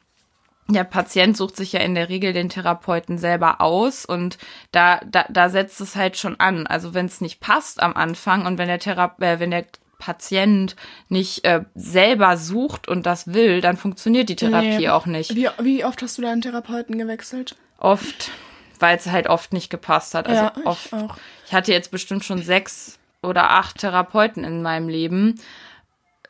der 0.68 0.84
Patient 0.86 1.36
sucht 1.36 1.56
sich 1.58 1.74
ja 1.74 1.82
in 1.82 1.94
der 1.96 2.10
Regel 2.10 2.32
den 2.34 2.50
Therapeuten 2.50 3.18
selber 3.18 3.60
aus 3.62 4.06
und 4.06 4.38
da, 4.72 5.02
da, 5.06 5.26
da 5.30 5.50
setzt 5.50 5.82
es 5.82 5.96
halt 5.96 6.18
schon 6.18 6.40
an. 6.40 6.68
Also 6.68 6.94
wenn 6.94 7.06
es 7.06 7.22
nicht 7.22 7.40
passt 7.42 7.82
am 7.84 7.94
Anfang 7.96 8.46
und 8.46 8.58
wenn 8.58 8.68
der 8.70 8.80
Thera 8.80 9.16
äh, 9.20 9.40
wenn 9.40 9.52
der 9.52 9.66
Patient 10.00 10.76
nicht 11.10 11.46
äh, 11.46 11.64
selber 11.76 12.36
sucht 12.38 12.88
und 12.90 13.06
das 13.06 13.34
will, 13.34 13.62
dann 13.62 13.78
funktioniert 13.78 14.28
die 14.30 14.36
Therapie 14.36 14.78
Nee. 14.80 14.90
auch 14.90 15.06
nicht. 15.06 15.34
Wie, 15.36 15.48
wie 15.62 15.86
oft 15.86 16.02
hast 16.02 16.18
du 16.18 16.22
deinen 16.22 16.42
Therapeuten 16.42 16.98
gewechselt? 16.98 17.56
Oft, 17.78 18.32
weil 18.80 18.98
es 18.98 19.08
halt 19.08 19.28
oft 19.28 19.54
nicht 19.54 19.70
gepasst 19.70 20.14
hat. 20.14 20.28
Also 20.28 20.44
Ja, 20.44 20.54
ich 20.60 20.66
oft. 20.66 20.94
auch. 20.94 21.16
Ich 21.46 21.54
hatte 21.54 21.72
jetzt 21.72 21.90
bestimmt 21.92 22.26
schon 22.26 22.42
sechs 22.42 23.00
oder 23.22 23.52
acht 23.52 23.78
Therapeuten 23.78 24.44
in 24.44 24.62
meinem 24.62 24.90
Leben. 24.90 25.40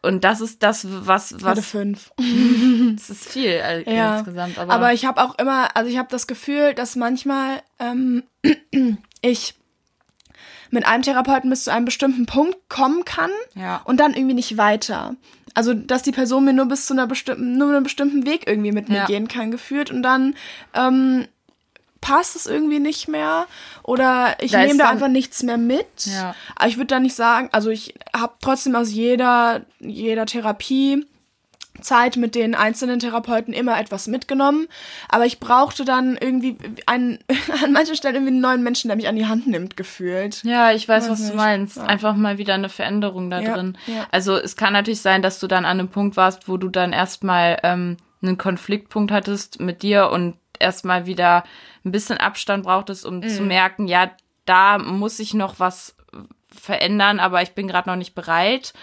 Und 0.03 0.23
das 0.25 0.41
ist 0.41 0.61
das, 0.63 0.85
was, 1.07 1.31
Ich 1.31 1.43
hatte 1.43 1.57
was, 1.61 1.65
fünf. 1.65 2.11
das 2.95 3.09
ist 3.09 3.29
viel 3.29 3.49
äh, 3.49 3.83
Ja. 3.95 4.17
insgesamt. 4.19 4.57
Aber, 4.59 4.71
Aber 4.73 4.93
ich 4.93 5.05
habe 5.05 5.23
auch 5.23 5.37
immer, 5.39 5.75
also 5.75 5.89
ich 5.89 5.97
habe 5.97 6.09
das 6.11 6.27
Gefühl, 6.27 6.73
dass 6.73 6.95
manchmal 6.95 7.61
ähm, 7.79 8.23
ich 9.21 9.55
mit 10.71 10.85
einem 10.85 11.03
Therapeuten 11.03 11.49
bis 11.49 11.63
zu 11.65 11.71
einem 11.71 11.85
bestimmten 11.85 12.25
Punkt 12.25 12.57
kommen 12.67 13.05
kann 13.05 13.31
Ja. 13.55 13.81
und 13.85 13.99
dann 13.99 14.13
irgendwie 14.13 14.33
nicht 14.35 14.57
weiter. 14.57 15.15
Also, 15.55 15.73
dass 15.75 16.01
die 16.01 16.11
Person 16.11 16.45
mir 16.45 16.53
nur 16.53 16.65
bis 16.65 16.87
zu 16.87 16.93
einer 16.93 17.05
bestimmten, 17.05 17.57
nur 17.59 17.69
einen 17.69 17.83
bestimmten 17.83 18.25
Weg 18.25 18.47
irgendwie 18.47 18.71
mit 18.71 18.89
mir 18.89 18.97
Ja. 18.97 19.05
gehen 19.05 19.27
kann, 19.27 19.51
geführt 19.51 19.91
und 19.91 20.01
dann 20.03 20.35
ähm, 20.73 21.27
passt 22.03 22.35
es 22.35 22.45
irgendwie 22.47 22.79
nicht 22.79 23.07
mehr 23.07 23.45
oder 23.81 24.35
ich 24.41 24.51
nehme 24.51 24.77
da 24.77 24.89
einfach 24.89 25.07
nichts 25.07 25.41
mehr 25.41 25.57
mit. 25.57 25.87
Ja. 26.05 26.35
Aber 26.55 26.67
ich 26.67 26.75
würde 26.75 26.87
da 26.87 26.99
nicht 26.99 27.15
sagen, 27.15 27.47
also 27.53 27.69
ich 27.69 27.93
habe 28.15 28.33
trotzdem 28.41 28.75
aus 28.75 28.91
jeder, 28.91 29.61
jeder 29.79 30.25
Therapie 30.25 31.05
Zeit 31.81 32.17
mit 32.17 32.35
den 32.35 32.55
einzelnen 32.55 32.99
Therapeuten 32.99 33.51
immer 33.53 33.79
etwas 33.79 34.07
mitgenommen, 34.07 34.67
aber 35.09 35.25
ich 35.25 35.39
brauchte 35.39 35.85
dann 35.85 36.17
irgendwie 36.21 36.55
einen, 36.85 37.19
an 37.63 37.71
manchen 37.71 37.95
Stellen 37.95 38.15
irgendwie 38.15 38.33
einen 38.33 38.41
neuen 38.41 38.63
Menschen, 38.63 38.89
der 38.89 38.95
mich 38.97 39.07
an 39.07 39.15
die 39.15 39.25
Hand 39.25 39.47
nimmt, 39.47 39.75
gefühlt. 39.75 40.43
Ja, 40.43 40.71
ich 40.71 40.87
weiß, 40.87 41.05
Weiß 41.05 41.09
was 41.11 41.19
du 41.19 41.25
nicht. 41.27 41.35
meinst. 41.35 41.77
Ja. 41.77 41.83
Einfach 41.85 42.15
mal 42.15 42.37
wieder 42.37 42.53
eine 42.53 42.69
Veränderung 42.69 43.29
da 43.29 43.39
Ja, 43.41 43.53
drin. 43.55 43.77
ja. 43.87 44.05
Also 44.11 44.35
es 44.35 44.55
kann 44.55 44.73
natürlich 44.73 45.01
sein, 45.01 45.21
dass 45.21 45.39
du 45.39 45.47
dann 45.47 45.65
an 45.65 45.79
einem 45.79 45.89
Punkt 45.89 46.15
warst, 46.15 46.47
wo 46.47 46.57
du 46.57 46.67
dann 46.69 46.93
erstmal 46.93 47.57
ähm, 47.63 47.97
einen 48.21 48.37
Konfliktpunkt 48.37 49.11
hattest 49.11 49.59
mit 49.59 49.81
dir 49.81 50.09
und 50.11 50.35
erstmal 50.59 51.05
wieder 51.05 51.43
ein 51.85 51.91
bisschen 51.91 52.17
Abstand 52.17 52.63
brauchtest, 52.63 53.05
um 53.05 53.19
Mhm. 53.19 53.29
zu 53.29 53.43
merken, 53.43 53.87
ja, 53.87 54.11
da 54.45 54.77
muss 54.77 55.19
ich 55.19 55.33
noch 55.33 55.59
was 55.59 55.95
verändern, 56.49 57.19
aber 57.19 57.41
ich 57.41 57.51
bin 57.53 57.67
gerade 57.67 57.89
noch 57.89 57.95
nicht 57.95 58.15
bereit. 58.15 58.73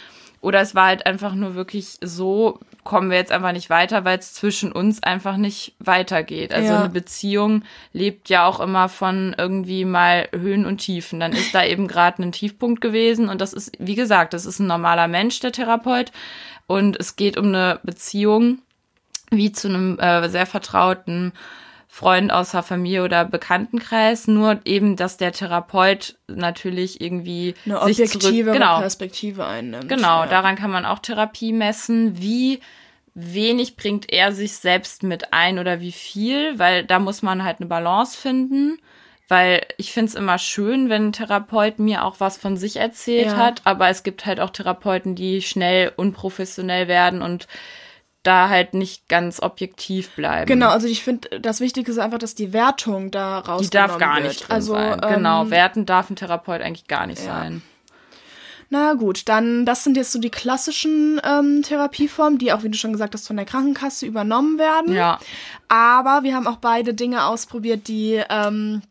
Oder 0.43 0.61
es 0.61 0.75
war 0.75 0.87
halt 0.87 1.05
einfach 1.05 1.35
nur 1.35 1.55
wirklich 1.55 1.99
so, 2.01 2.61
kommen 2.83 3.11
wir 3.11 3.19
jetzt 3.19 3.31
einfach 3.31 3.53
nicht 3.53 3.69
weiter, 3.69 4.07
weil 4.07 4.19
es 4.19 4.33
zwischen 4.33 4.73
uns 4.73 5.03
einfach 5.03 5.37
nicht 5.37 5.75
weitergeht. 5.81 6.55
Also 6.55 6.73
Ja. 6.73 6.79
eine 6.81 6.89
Beziehung 6.89 7.63
lebt 7.93 8.31
ja 8.31 8.47
auch 8.47 8.59
immer 8.59 8.89
von 8.89 9.35
irgendwie 9.37 9.85
mal 9.85 10.29
Höhen 10.33 10.65
und 10.65 10.79
Tiefen. 10.79 11.21
Dann 11.21 11.33
ist 11.33 11.55
da 11.55 11.63
eben 11.63 11.89
gerade 11.89 12.23
ein 12.23 12.33
Tiefpunkt 12.33 12.81
gewesen 12.81 13.29
und 13.29 13.43
das 13.43 13.53
ist, 13.53 13.73
wie 13.79 13.95
gesagt, 13.97 14.33
das 14.33 14.47
ist 14.47 14.61
ein 14.61 14.67
normaler 14.67 15.09
Mensch, 15.09 15.41
der 15.41 15.53
Therapeut. 15.53 16.11
Und 16.67 16.99
es 16.99 17.17
geht 17.17 17.37
um 17.37 17.47
eine 17.49 17.79
Beziehung 17.83 18.61
wie 19.31 19.53
zu 19.53 19.69
einem 19.69 19.99
äh, 19.99 20.29
sehr 20.29 20.47
vertrauten 20.47 21.33
Freund 21.93 22.33
aus 22.33 22.53
der 22.53 22.63
Familie 22.63 23.03
oder 23.03 23.25
Bekanntenkreis, 23.25 24.29
nur 24.29 24.61
eben, 24.65 24.95
dass 24.95 25.17
der 25.17 25.33
Therapeut 25.33 26.17
natürlich 26.29 27.01
irgendwie 27.01 27.57
Eine 27.67 27.83
objektive 27.83 28.53
genau, 28.53 28.79
Perspektive 28.79 29.45
einnimmt. 29.45 29.89
Genau, 29.89 30.21
ja. 30.21 30.27
daran 30.27 30.55
kann 30.55 30.71
man 30.71 30.87
auch 30.87 31.01
Therapie 31.01 31.53
messen. 31.53 32.21
Wie 32.21 32.61
wenig 33.15 33.77
bringt 33.77 34.13
er 34.13 34.33
sich 34.33 34.57
selbst 34.57 35.03
mit 35.03 35.33
ein 35.33 35.59
oder 35.59 35.81
wie 35.81 35.91
viel, 35.91 36.59
weil 36.61 36.85
da 36.85 37.01
muss 37.01 37.23
man 37.23 37.43
halt 37.43 37.59
eine 37.59 37.69
Balance 37.69 38.17
finden. 38.17 38.79
Weil 39.27 39.63
ich 39.77 39.93
finde 39.93 40.11
es 40.11 40.15
immer 40.17 40.39
schön, 40.39 40.89
wenn 40.91 41.09
ein 41.09 41.13
Therapeut 41.13 41.79
mir 41.79 42.05
auch 42.05 42.17
was 42.19 42.37
von 42.37 42.57
sich 42.57 42.77
erzählt 42.77 43.27
Ja. 43.27 43.37
hat, 43.37 43.63
aber 43.65 43.89
es 43.89 44.03
gibt 44.03 44.27
halt 44.27 44.41
auch 44.41 44.51
Therapeuten, 44.51 45.15
die 45.15 45.43
schnell 45.43 45.93
unprofessionell 45.97 46.89
werden 46.89 47.23
und 47.23 47.47
da 48.23 48.49
halt 48.49 48.75
nicht 48.75 49.09
ganz 49.09 49.41
objektiv 49.41 50.11
bleiben. 50.11 50.47
Genau, 50.47 50.69
also 50.69 50.87
ich 50.87 51.03
finde, 51.03 51.41
das 51.41 51.61
Wichtige 51.61 51.91
ist 51.91 51.99
einfach, 51.99 52.19
dass 52.19 52.35
die 52.35 52.53
Wertung 52.53 53.11
da 53.11 53.39
rausgenommen 53.39 53.63
Die 53.63 53.71
darf 53.71 53.99
gar 53.99 54.17
wird. 54.17 54.29
nicht 54.29 54.41
drin 54.49 54.55
also, 54.55 54.75
sein. 54.75 55.01
Genau, 55.01 55.43
Ähm, 55.43 55.51
werten 55.51 55.87
darf 55.87 56.11
ein 56.11 56.17
Therapeut 56.17 56.61
eigentlich 56.61 56.87
gar 56.87 57.07
nicht 57.07 57.25
ja. 57.25 57.27
sein. 57.27 57.63
na 58.69 58.93
gut, 58.95 59.29
dann, 59.29 59.65
das 59.67 59.85
sind 59.85 59.97
jetzt 59.97 60.13
so 60.13 60.19
die 60.19 60.31
klassischen 60.31 61.21
ähm, 61.25 61.63
Therapieformen, 61.63 62.39
die 62.39 62.53
auch, 62.53 62.63
wie 62.63 62.69
du 62.69 62.77
schon 62.79 62.93
gesagt 62.93 63.15
hast, 63.15 63.27
von 63.27 63.37
der 63.37 63.47
Krankenkasse 63.47 64.07
übernommen 64.07 64.59
werden. 64.59 64.95
Ja. 64.95 65.19
Aber 65.69 66.23
wir 66.23 66.35
haben 66.37 66.47
auch 66.47 66.59
beide 66.59 66.95
Dinge 66.95 67.25
ausprobiert, 67.25 67.89
die 67.89 68.23
ähm, 68.29 68.83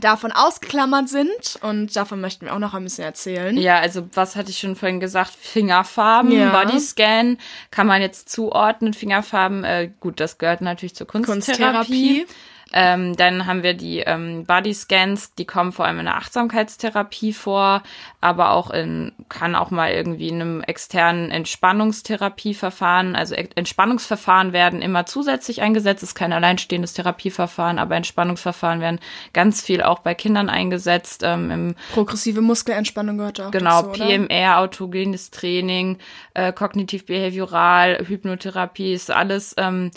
davon 0.00 0.32
ausgeklammert 0.32 1.08
sind. 1.08 1.58
Und 1.62 1.96
davon 1.96 2.20
möchten 2.20 2.46
wir 2.46 2.54
auch 2.54 2.58
noch 2.58 2.74
ein 2.74 2.84
bisschen 2.84 3.04
erzählen. 3.04 3.56
Ja, 3.56 3.78
also 3.78 4.06
was 4.14 4.36
hatte 4.36 4.50
ich 4.50 4.58
schon 4.58 4.76
vorhin 4.76 5.00
gesagt? 5.00 5.32
Fingerfarben, 5.34 6.32
Ja. 6.32 6.50
Bodyscan 6.50 7.38
kann 7.70 7.86
man 7.86 8.00
jetzt 8.02 8.28
zuordnen. 8.28 8.94
Fingerfarben, 8.94 9.64
äh, 9.64 9.90
gut, 10.00 10.20
das 10.20 10.38
gehört 10.38 10.60
natürlich 10.60 10.94
zur 10.94 11.06
Kunsttherapie. 11.06 11.32
Kunsttherapie. 11.32 12.26
Ähm, 12.72 13.16
dann 13.16 13.46
haben 13.46 13.62
wir 13.62 13.74
die 13.74 13.98
ähm, 14.00 14.44
Bodyscans, 14.46 15.34
die 15.34 15.44
kommen 15.44 15.72
vor 15.72 15.84
allem 15.84 15.98
in 15.98 16.06
der 16.06 16.16
Achtsamkeitstherapie 16.16 17.32
vor, 17.32 17.82
aber 18.20 18.52
auch 18.52 18.70
in, 18.70 19.12
kann 19.28 19.54
auch 19.54 19.70
mal 19.70 19.90
irgendwie 19.92 20.28
in 20.28 20.40
einem 20.40 20.60
externen 20.62 21.30
Entspannungstherapieverfahren, 21.30 23.16
also 23.16 23.34
Ent- 23.34 23.56
Entspannungsverfahren 23.56 24.52
werden 24.52 24.82
immer 24.82 25.06
zusätzlich 25.06 25.62
eingesetzt, 25.62 26.02
ist 26.02 26.14
kein 26.14 26.32
alleinstehendes 26.32 26.92
Therapieverfahren, 26.94 27.78
aber 27.78 27.96
Entspannungsverfahren 27.96 28.80
werden 28.80 29.00
ganz 29.32 29.62
viel 29.62 29.82
auch 29.82 30.00
bei 30.00 30.14
Kindern 30.14 30.48
eingesetzt, 30.48 31.22
ähm, 31.24 31.50
im 31.50 31.74
Progressive 31.92 32.40
Muskelentspannung 32.40 33.18
gehört 33.18 33.40
auch 33.40 33.50
Genau, 33.50 33.82
dazu? 33.82 34.00
PMR, 34.02 34.58
autogenes 34.58 35.30
Training, 35.30 35.98
äh, 36.34 36.52
kognitiv-behavioral, 36.52 38.06
Hypnotherapie 38.06 38.92
ist 38.92 39.10
alles 39.10 39.54
ähm, 39.58 39.90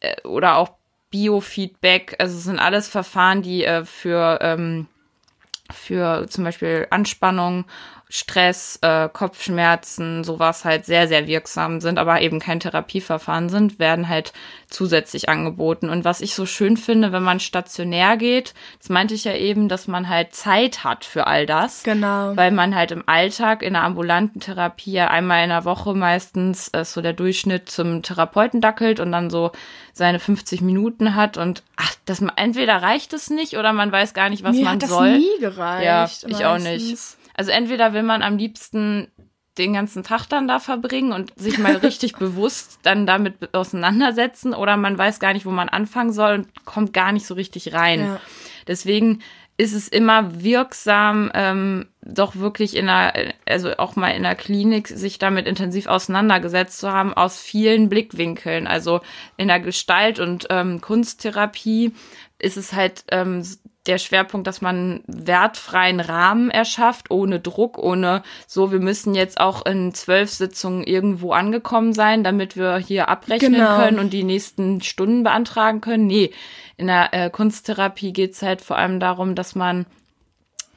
äh, 0.00 0.20
oder 0.26 0.56
auch 0.56 0.70
Biofeedback, 1.10 2.16
also 2.18 2.36
es 2.36 2.44
sind 2.44 2.58
alles 2.58 2.88
Verfahren, 2.88 3.42
die 3.42 3.64
äh, 3.64 3.84
für 3.84 4.38
ähm, 4.42 4.88
für 5.72 6.26
zum 6.28 6.44
Beispiel 6.44 6.86
Anspannung, 6.90 7.64
Stress, 8.16 8.78
äh, 8.80 9.10
Kopfschmerzen, 9.12 10.24
sowas 10.24 10.64
halt 10.64 10.86
sehr, 10.86 11.06
sehr 11.06 11.26
wirksam 11.26 11.82
sind, 11.82 11.98
aber 11.98 12.22
eben 12.22 12.40
kein 12.40 12.60
Therapieverfahren 12.60 13.50
sind, 13.50 13.78
werden 13.78 14.08
halt 14.08 14.32
zusätzlich 14.68 15.28
angeboten. 15.28 15.90
Und 15.90 16.06
was 16.06 16.22
ich 16.22 16.34
so 16.34 16.46
schön 16.46 16.78
finde, 16.78 17.12
wenn 17.12 17.22
man 17.22 17.40
stationär 17.40 18.16
geht, 18.16 18.54
das 18.78 18.88
meinte 18.88 19.12
ich 19.12 19.24
ja 19.24 19.34
eben, 19.34 19.68
dass 19.68 19.86
man 19.86 20.08
halt 20.08 20.34
Zeit 20.34 20.82
hat 20.82 21.04
für 21.04 21.26
all 21.26 21.44
das. 21.44 21.82
Genau. 21.82 22.34
Weil 22.34 22.52
man 22.52 22.74
halt 22.74 22.90
im 22.90 23.04
Alltag 23.06 23.62
in 23.62 23.74
der 23.74 23.82
ambulanten 23.82 24.40
Therapie 24.40 24.92
ja 24.92 25.08
einmal 25.08 25.44
in 25.44 25.50
der 25.50 25.66
Woche 25.66 25.92
meistens 25.92 26.68
äh, 26.72 26.86
so 26.86 27.02
der 27.02 27.12
Durchschnitt 27.12 27.68
zum 27.68 28.02
Therapeuten 28.02 28.62
dackelt 28.62 28.98
und 28.98 29.12
dann 29.12 29.28
so 29.28 29.52
seine 29.92 30.20
50 30.20 30.62
Minuten 30.62 31.14
hat 31.14 31.36
und 31.36 31.62
ach, 31.76 31.94
das 32.06 32.22
entweder 32.36 32.80
reicht 32.80 33.12
es 33.12 33.28
nicht 33.28 33.58
oder 33.58 33.74
man 33.74 33.92
weiß 33.92 34.14
gar 34.14 34.30
nicht, 34.30 34.42
was 34.42 34.56
Mir 34.56 34.64
man 34.64 34.74
hat 34.74 34.82
das 34.84 34.90
soll. 34.90 35.18
nie 35.18 35.38
gereicht. 35.38 35.84
Ja, 35.84 36.08
ich 36.26 36.46
auch 36.46 36.58
meistens. 36.58 36.90
nicht. 37.18 37.25
Also 37.36 37.50
entweder 37.50 37.92
will 37.92 38.02
man 38.02 38.22
am 38.22 38.38
liebsten 38.38 39.08
den 39.58 39.72
ganzen 39.72 40.02
Tag 40.02 40.26
dann 40.26 40.48
da 40.48 40.58
verbringen 40.58 41.12
und 41.12 41.32
sich 41.38 41.58
mal 41.58 41.76
richtig 41.76 42.12
bewusst 42.18 42.80
dann 42.82 43.06
damit 43.06 43.54
auseinandersetzen 43.54 44.54
oder 44.54 44.76
man 44.76 44.98
weiß 44.98 45.20
gar 45.20 45.32
nicht, 45.32 45.46
wo 45.46 45.50
man 45.50 45.68
anfangen 45.68 46.12
soll 46.12 46.34
und 46.34 46.64
kommt 46.64 46.92
gar 46.92 47.12
nicht 47.12 47.26
so 47.26 47.34
richtig 47.34 47.72
rein. 47.72 48.00
Ja. 48.00 48.20
Deswegen 48.66 49.22
ist 49.58 49.72
es 49.72 49.88
immer 49.88 50.42
wirksam, 50.42 51.30
ähm, 51.32 51.86
doch 52.02 52.36
wirklich 52.36 52.76
in 52.76 52.90
einer, 52.90 53.32
also 53.46 53.74
auch 53.78 53.96
mal 53.96 54.10
in 54.10 54.22
der 54.22 54.34
Klinik 54.34 54.88
sich 54.88 55.18
damit 55.18 55.46
intensiv 55.46 55.86
auseinandergesetzt 55.86 56.78
zu 56.78 56.92
haben 56.92 57.14
aus 57.14 57.40
vielen 57.40 57.88
Blickwinkeln. 57.88 58.66
Also 58.66 59.00
in 59.38 59.48
der 59.48 59.60
Gestalt- 59.60 60.20
und 60.20 60.46
ähm, 60.50 60.82
Kunsttherapie 60.82 61.94
ist 62.38 62.58
es 62.58 62.74
halt 62.74 63.04
ähm, 63.10 63.42
der 63.86 63.98
Schwerpunkt, 63.98 64.46
dass 64.46 64.60
man 64.60 64.76
einen 64.76 65.04
wertfreien 65.06 66.00
Rahmen 66.00 66.50
erschafft, 66.50 67.10
ohne 67.10 67.40
Druck, 67.40 67.78
ohne 67.78 68.22
so, 68.46 68.72
wir 68.72 68.80
müssen 68.80 69.14
jetzt 69.14 69.40
auch 69.40 69.64
in 69.66 69.94
zwölf 69.94 70.30
Sitzungen 70.30 70.84
irgendwo 70.84 71.32
angekommen 71.32 71.92
sein, 71.92 72.24
damit 72.24 72.56
wir 72.56 72.76
hier 72.78 73.08
abrechnen 73.08 73.52
Genau. 73.54 73.76
können 73.76 73.98
und 73.98 74.12
die 74.12 74.24
nächsten 74.24 74.82
Stunden 74.82 75.22
beantragen 75.22 75.80
können. 75.80 76.06
Nee, 76.06 76.32
in 76.76 76.88
der 76.88 77.12
äh, 77.14 77.30
Kunsttherapie 77.30 78.12
geht's 78.12 78.42
halt 78.42 78.60
vor 78.60 78.76
allem 78.76 79.00
darum, 79.00 79.34
dass 79.34 79.54
man 79.54 79.86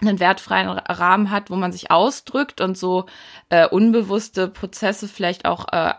einen 0.01 0.19
wertfreien 0.19 0.69
Ra- 0.69 0.93
Rahmen 0.93 1.29
hat, 1.29 1.49
wo 1.49 1.55
man 1.55 1.71
sich 1.73 1.91
ausdrückt 1.91 2.61
und 2.61 2.77
so 2.77 3.05
äh, 3.49 3.67
unbewusste 3.67 4.47
Prozesse 4.47 5.07
vielleicht 5.09 5.45
auch 5.45 5.65
äh, 5.73 5.93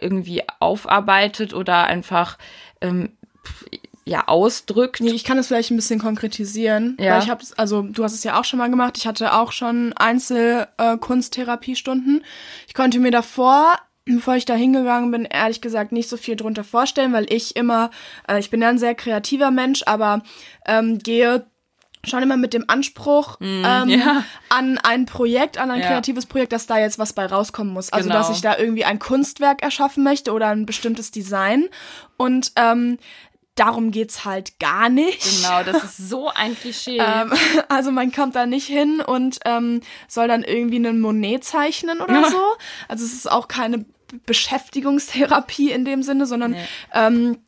irgendwie 0.00 0.42
aufarbeitet 0.60 1.54
oder 1.54 1.84
einfach 1.84 2.36
ähm, 2.82 3.16
ja 4.08 4.28
ausdrückt. 4.28 5.00
Nee, 5.00 5.10
ich 5.10 5.24
kann 5.24 5.36
es 5.36 5.48
vielleicht 5.48 5.70
ein 5.70 5.76
bisschen 5.76 5.98
konkretisieren. 6.00 6.96
Ja. 7.00 7.14
Weil 7.14 7.22
ich 7.24 7.28
habe 7.30 7.44
also 7.56 7.82
du 7.82 8.04
hast 8.04 8.14
es 8.14 8.24
ja 8.24 8.38
auch 8.40 8.44
schon 8.44 8.58
mal 8.58 8.70
gemacht. 8.70 8.96
Ich 8.96 9.06
hatte 9.06 9.34
auch 9.34 9.52
schon 9.52 9.92
Einzel 9.94 10.68
äh. 10.78 10.96
Ich 12.68 12.74
konnte 12.74 12.98
mir 13.00 13.10
davor 13.10 13.74
Bevor 14.08 14.36
ich 14.36 14.44
da 14.44 14.54
hingegangen 14.54 15.10
bin, 15.10 15.24
ehrlich 15.24 15.60
gesagt 15.60 15.90
nicht 15.90 16.08
so 16.08 16.16
viel 16.16 16.36
drunter 16.36 16.62
vorstellen, 16.62 17.12
weil 17.12 17.26
ich 17.32 17.56
immer, 17.56 17.90
äh, 18.28 18.38
ich 18.38 18.50
bin 18.50 18.62
ja 18.62 18.68
ein 18.68 18.78
sehr 18.78 18.94
kreativer 18.94 19.50
Mensch, 19.50 19.82
aber 19.84 20.22
ähm, 20.64 21.00
gehe 21.00 21.44
schon 22.04 22.22
immer 22.22 22.36
mit 22.36 22.54
dem 22.54 22.66
Anspruch 22.68 23.36
ähm, 23.40 23.86
Mm, 23.86 23.88
ja. 23.88 24.22
an 24.48 24.78
ein 24.78 25.06
Projekt, 25.06 25.58
an 25.58 25.72
ein 25.72 25.80
Ja. 25.80 25.88
kreatives 25.88 26.24
Projekt, 26.26 26.52
dass 26.52 26.68
da 26.68 26.78
jetzt 26.78 27.00
was 27.00 27.14
bei 27.14 27.26
rauskommen 27.26 27.72
muss. 27.72 27.92
Also 27.92 28.08
Genau. 28.08 28.20
dass 28.20 28.30
ich 28.30 28.40
da 28.42 28.56
irgendwie 28.56 28.84
ein 28.84 29.00
Kunstwerk 29.00 29.60
erschaffen 29.62 30.04
möchte 30.04 30.32
oder 30.32 30.46
ein 30.50 30.66
bestimmtes 30.66 31.10
Design. 31.10 31.64
Und 32.16 32.52
ähm, 32.54 32.98
darum 33.56 33.90
geht's 33.90 34.24
halt 34.24 34.58
gar 34.60 34.88
nicht. 34.88 35.22
Genau, 35.42 35.62
das 35.64 35.82
ist 35.82 36.08
so 36.08 36.28
ein 36.28 36.56
Klischee. 36.56 36.98
Ähm, 37.06 37.32
also 37.68 37.90
man 37.90 38.12
kommt 38.12 38.34
da 38.36 38.46
nicht 38.46 38.66
hin 38.66 39.00
und 39.00 39.38
ähm, 39.44 39.80
soll 40.08 40.28
dann 40.28 40.42
irgendwie 40.44 40.76
einen 40.76 41.00
Monet 41.00 41.44
zeichnen 41.44 42.00
oder 42.00 42.30
so. 42.30 42.40
Also 42.88 43.04
es 43.04 43.12
ist 43.12 43.30
auch 43.30 43.48
keine 43.48 43.84
Beschäftigungstherapie 44.24 45.70
in 45.70 45.84
dem 45.84 46.02
Sinne, 46.02 46.26
sondern 46.26 46.52
Nee. 46.52 46.64
ähm, 46.94 47.38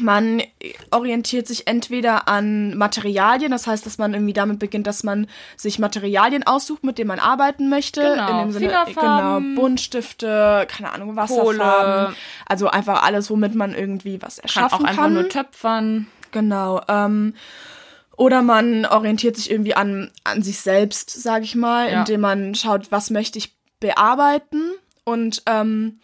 man 0.00 0.42
orientiert 0.90 1.46
sich 1.46 1.66
entweder 1.66 2.28
an 2.28 2.76
Materialien, 2.76 3.50
das 3.50 3.66
heißt, 3.66 3.84
dass 3.86 3.98
man 3.98 4.14
irgendwie 4.14 4.32
damit 4.32 4.58
beginnt, 4.58 4.86
dass 4.86 5.02
man 5.02 5.26
sich 5.56 5.78
Materialien 5.78 6.46
aussucht, 6.46 6.84
mit 6.84 6.98
denen 6.98 7.08
man 7.08 7.18
arbeiten 7.18 7.68
möchte. 7.68 8.00
Genau, 8.02 8.30
In 8.30 8.38
dem 8.38 8.52
Sinne, 8.52 8.68
Fingerfarben. 8.86 9.54
genau, 9.54 9.60
Buntstifte, 9.62 10.66
keine 10.68 10.92
Ahnung, 10.92 11.16
Wasserfarben. 11.16 12.06
Kohle. 12.06 12.16
Also 12.46 12.68
einfach 12.68 13.02
alles, 13.02 13.30
womit 13.30 13.54
man 13.54 13.74
irgendwie 13.74 14.20
was 14.22 14.36
kann 14.36 14.42
erschaffen 14.44 14.84
auch 14.84 14.88
einfach 14.88 15.08
nur 15.08 15.28
töpfern. 15.28 16.06
Genau. 16.32 16.80
Ähm, 16.88 17.34
Oder 18.16 18.40
man 18.42 18.86
orientiert 18.86 19.36
sich 19.36 19.50
irgendwie 19.50 19.74
an, 19.74 20.10
an 20.24 20.42
sich 20.42 20.60
selbst, 20.60 21.10
sage 21.10 21.44
ich 21.44 21.54
mal, 21.54 21.90
Ja. 21.92 21.98
indem 22.00 22.20
man 22.22 22.54
schaut, 22.54 22.90
was 22.90 23.10
möchte 23.10 23.38
ich 23.38 23.54
bearbeiten. 23.80 24.62
Und 25.04 25.42
ähm, 25.46 26.00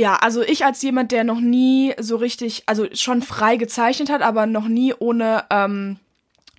ja, 0.00 0.16
also 0.16 0.42
ich 0.42 0.64
als 0.64 0.80
jemand, 0.82 1.12
der 1.12 1.24
noch 1.24 1.40
nie 1.40 1.94
so 1.98 2.16
richtig, 2.16 2.62
also 2.66 2.86
schon 2.94 3.22
frei 3.22 3.56
gezeichnet 3.56 4.10
hat, 4.10 4.22
aber 4.22 4.46
noch 4.46 4.68
nie 4.68 4.94
ohne 4.94 5.44
ähm, 5.50 5.98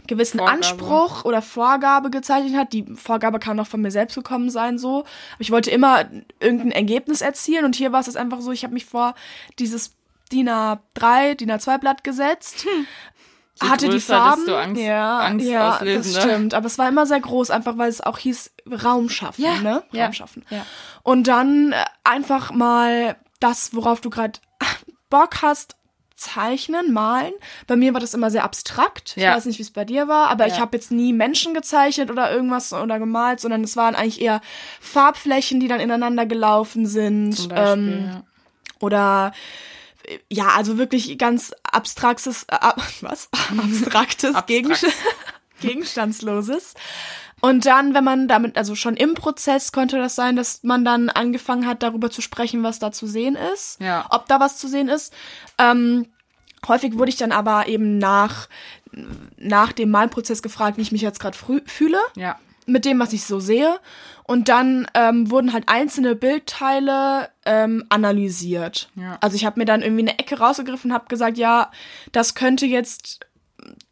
gewissen 0.08 0.40
Vorgabe. 0.40 0.58
Anspruch 0.58 1.24
oder 1.26 1.42
Vorgabe 1.42 2.10
gezeichnet 2.10 2.56
hat. 2.56 2.74
Die 2.74 2.86
Vorgabe 2.96 3.40
kann 3.40 3.56
noch 3.58 3.68
von 3.68 3.82
mir 3.82 3.92
selbst 3.92 4.16
gekommen 4.16 4.50
sein, 4.50 4.78
so. 4.78 5.00
Aber 5.00 5.40
ich 5.42 5.52
wollte 5.52 5.72
immer 5.72 6.06
irgendein 6.40 6.72
Ergebnis 6.72 7.22
erzielen 7.22 7.64
und 7.66 7.76
hier 7.76 7.92
war 7.92 8.00
es 8.02 8.08
jetzt 8.08 8.18
einfach 8.18 8.42
so, 8.42 8.52
ich 8.52 8.64
habe 8.64 8.74
mich 8.74 8.86
vor 8.86 9.16
dieses 9.60 9.96
DIN 10.32 10.50
A3, 10.50 11.36
DIN 11.36 11.52
A2 11.52 11.78
Blatt 11.78 12.04
gesetzt. 12.04 12.66
Je 13.62 13.70
hatte 13.70 13.90
die 13.90 14.00
Farben. 14.00 14.50
Angst- 14.50 14.82
ja, 14.82 15.18
Angst 15.20 15.46
ja, 15.48 15.76
auslösen, 15.76 16.14
das 16.14 16.26
ne? 16.26 16.32
stimmt. 16.32 16.54
Aber 16.54 16.66
es 16.66 16.78
war 16.78 16.88
immer 16.88 17.06
sehr 17.06 17.20
groß, 17.20 17.52
einfach 17.52 17.78
weil 17.78 17.90
es 17.90 18.00
auch 18.02 18.18
hieß 18.18 18.52
Raum 18.84 19.10
schaffen, 19.10 19.44
Ja, 19.44 19.56
ne? 19.62 19.84
ja, 19.92 20.06
Raum 20.06 20.14
schaffen. 20.14 20.46
ja. 20.50 20.66
Und 21.04 21.28
dann 21.28 21.74
einfach 22.04 22.52
mal 22.52 23.16
das, 23.40 23.74
worauf 23.74 24.02
du 24.02 24.10
gerade 24.10 24.40
Bock 25.10 25.42
hast, 25.42 25.76
zeichnen, 26.16 26.92
malen. 26.92 27.32
Bei 27.66 27.78
mir 27.78 27.94
war 27.94 28.02
das 28.02 28.14
immer 28.14 28.30
sehr 28.30 28.44
abstrakt. 28.44 29.14
Ich 29.16 29.24
Ja. 29.24 29.36
weiß 29.38 29.46
nicht, 29.46 29.58
wie 29.58 29.64
es 29.64 29.72
bei 29.72 29.86
dir 29.86 30.10
war, 30.10 30.28
aber 30.28 30.48
ich 30.48 30.56
Ja. 30.56 30.60
habe 30.60 30.76
jetzt 30.76 30.92
nie 30.92 31.14
Menschen 31.14 31.54
gezeichnet 31.54 32.12
oder 32.12 32.30
irgendwas 32.32 32.74
oder 32.74 33.00
gemalt, 33.00 33.40
sondern 33.40 33.64
es 33.64 33.78
waren 33.78 33.96
eigentlich 33.96 34.20
eher 34.20 34.42
Farbflächen, 34.82 35.62
die 35.62 35.70
dann 35.70 35.80
ineinander 35.80 36.26
gelaufen 36.26 36.86
sind. 36.86 37.48
Beispiel, 37.50 37.58
ähm, 37.58 38.06
ja. 38.12 38.24
oder 38.82 39.32
äh, 40.04 40.20
ja, 40.30 40.50
also 40.50 40.78
wirklich 40.78 41.18
ganz 41.18 41.54
abstraktes, 41.64 42.44
äh, 42.50 42.56
ab- 42.56 42.82
was? 43.02 43.30
Abstraktes, 43.58 44.36
Abstrakt. 44.36 44.48
Gegenst 44.48 44.86
Gegenstandsloses. 45.62 46.74
Und 47.42 47.66
dann, 47.66 47.94
wenn 47.94 48.04
man 48.04 48.28
damit, 48.28 48.58
also 48.58 48.76
schon 48.76 48.96
im 48.98 49.14
Prozess 49.14 49.72
konnte 49.72 49.98
das 49.98 50.16
sein, 50.16 50.36
dass 50.36 50.64
man 50.64 50.84
dann 50.84 51.10
angefangen 51.10 51.66
hat, 51.66 51.84
darüber 51.84 52.10
zu 52.12 52.22
sprechen, 52.22 52.64
was 52.64 52.80
da 52.80 52.92
zu 52.92 53.08
sehen 53.08 53.36
ist. 53.54 53.80
Ja. 53.82 54.06
Ob 54.10 54.28
da 54.28 54.40
was 54.40 54.58
zu 54.58 54.68
sehen 54.68 54.90
ist. 54.90 55.14
Ähm, 55.58 56.08
häufig 56.68 56.98
wurde 56.98 57.10
ich 57.10 57.18
dann 57.18 57.32
aber 57.32 57.68
eben 57.68 57.98
nach, 57.98 58.50
nach 59.38 59.72
dem 59.72 59.90
Malprozess 59.92 60.42
gefragt, 60.42 60.78
wie 60.78 60.82
ich 60.82 60.92
mich 60.92 61.02
jetzt 61.02 61.20
gerade 61.20 61.38
fühle 61.66 62.00
Ja. 62.16 62.38
mit 62.66 62.84
dem, 62.86 63.00
was 63.00 63.14
ich 63.14 63.24
so 63.24 63.40
sehe. 63.40 63.80
Und 64.24 64.48
dann 64.50 64.86
ähm, 64.94 65.32
wurden 65.32 65.54
halt 65.54 65.70
einzelne 65.70 66.16
Bildteile 66.16 67.30
ähm, 67.46 67.86
analysiert. 67.90 68.90
Ja. 68.96 69.18
Also 69.22 69.36
ich 69.36 69.46
habe 69.46 69.60
mir 69.60 69.66
dann 69.66 69.82
irgendwie 69.82 70.04
eine 70.08 70.20
Ecke 70.20 70.38
rausgegriffen 70.40 70.92
und 70.92 70.96
habe 70.96 71.08
gesagt, 71.08 71.38
ja, 71.38 71.72
das 72.12 72.36
könnte 72.36 72.66
jetzt 72.66 73.26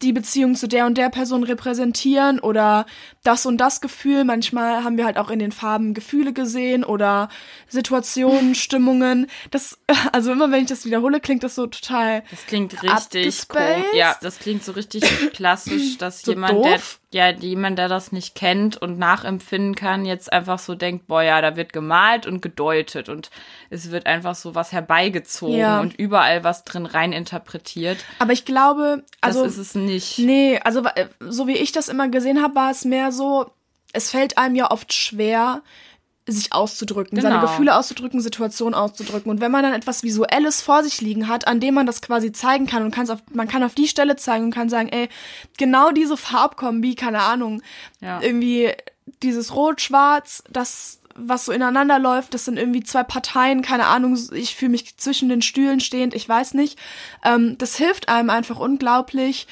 die 0.02 0.14
Beziehung 0.14 0.56
zu 0.56 0.68
der 0.68 0.86
und 0.86 0.98
der 0.98 1.10
Person 1.10 1.44
repräsentieren 1.44 2.40
oder 2.40 2.86
das 3.24 3.46
und 3.46 3.58
das 3.58 3.82
Gefühl. 3.82 4.24
Manchmal 4.24 4.84
haben 4.84 4.98
wir 4.98 5.06
halt 5.06 5.18
auch 5.18 5.30
in 5.30 5.40
den 5.40 5.52
Farben 5.52 5.94
Gefühle 5.94 6.34
gesehen 6.34 6.84
oder 6.84 7.30
Situationen, 7.68 8.56
Stimmungen. 8.68 9.28
Das, 9.52 9.80
also 10.12 10.32
immer 10.32 10.52
wenn 10.52 10.64
ich 10.64 10.70
das 10.70 10.86
wiederhole, 10.86 11.20
klingt 11.20 11.44
das 11.44 11.56
so 11.56 11.68
total 11.68 12.24
Das 12.30 12.46
klingt 12.46 12.82
richtig 12.84 13.48
komisch. 13.48 13.94
Ja, 13.94 14.16
das 14.22 14.40
klingt 14.40 14.64
so 14.64 14.72
richtig 14.74 15.04
klassisch, 15.34 15.98
dass 15.98 16.22
So 16.22 16.32
jemand, 16.32 16.66
doof? 16.66 17.00
Ja, 17.14 17.30
jemand, 17.32 17.80
der 17.80 17.88
das 17.88 18.12
nicht 18.12 18.36
kennt 18.36 18.76
und 18.76 19.00
nachempfinden 19.00 19.76
kann, 19.76 20.04
jetzt 20.06 20.32
einfach 20.34 20.60
so 20.60 20.76
denkt, 20.76 21.08
boah, 21.08 21.22
ja, 21.22 21.42
da 21.42 21.56
wird 21.56 21.72
gemalt 21.72 22.26
und 22.28 22.42
gedeutet 22.42 23.08
und 23.08 23.30
es 23.70 23.92
wird 23.92 24.06
einfach 24.06 24.36
so 24.36 24.56
was 24.56 24.74
herbeigezogen 24.74 25.56
Ja. 25.58 25.80
und 25.80 25.96
überall 25.98 26.44
was 26.44 26.66
drin 26.66 26.86
rein 26.86 27.14
interpretiert. 27.14 27.98
Aber 28.20 28.34
ich 28.34 28.44
glaube, 28.44 29.06
also 29.22 29.44
das 29.44 29.54
ist 29.54 29.58
es 29.70 29.76
nicht. 29.76 30.20
Nee, 30.20 30.60
also 30.64 30.84
äh, 30.96 31.08
so 31.22 31.48
wie 31.48 31.56
ich 31.58 31.72
das 31.72 31.88
immer 31.88 32.10
gesehen 32.10 32.42
habe, 32.42 32.56
war 32.56 32.72
es 32.72 32.84
mehr 32.84 33.14
so, 33.14 33.52
es 33.94 34.12
fällt 34.12 34.38
einem 34.38 34.56
ja 34.56 34.70
oft 34.70 34.92
schwer, 34.92 35.62
sich 36.28 36.54
auszudrücken, 36.54 37.20
seine 37.22 37.36
Genau. 37.36 37.48
Gefühle 37.48 37.76
auszudrücken, 37.76 38.20
Situationen 38.22 38.74
auszudrücken. 38.74 39.30
Und 39.32 39.40
wenn 39.42 39.52
man 39.52 39.64
dann 39.64 39.74
etwas 39.74 40.04
Visuelles 40.04 40.62
vor 40.62 40.84
sich 40.84 41.00
liegen 41.02 41.28
hat, 41.28 41.48
an 41.48 41.60
dem 41.60 41.74
man 41.74 41.86
das 41.86 42.02
quasi 42.02 42.32
zeigen 42.32 42.68
kann 42.68 42.84
und 42.84 42.92
kann's 42.92 43.10
auf, 43.10 43.20
man 43.34 43.48
kann 43.48 43.64
auf 43.64 43.76
die 43.76 43.88
Stelle 43.88 44.16
zeigen 44.18 44.46
und 44.46 44.52
kann 44.54 44.70
sagen, 44.70 44.90
ey, 44.90 45.10
genau 45.58 45.92
diese 45.92 46.18
Farbkombi, 46.18 46.96
keine 46.96 47.22
Ahnung, 47.22 47.62
Ja. 48.02 48.22
irgendwie 48.22 48.72
dieses 49.24 49.56
Rot-Schwarz, 49.56 50.44
das 50.50 51.00
was 51.20 51.46
so 51.46 51.52
ineinander 51.52 51.98
läuft, 51.98 52.36
das 52.36 52.46
sind 52.46 52.58
irgendwie 52.58 52.84
zwei 52.84 53.02
Parteien, 53.02 53.64
keine 53.64 53.88
Ahnung, 53.88 54.16
ich 54.34 54.56
fühle 54.56 54.70
mich 54.70 54.98
zwischen 54.98 55.30
den 55.30 55.42
Stühlen 55.42 55.80
stehend, 55.80 56.14
ich 56.14 56.30
weiß 56.30 56.54
nicht. 56.54 56.78
Ähm, 57.26 57.58
das 57.58 57.76
hilft 57.76 58.08
einem 58.08 58.30
einfach 58.30 58.60
unglaublich, 58.60 59.48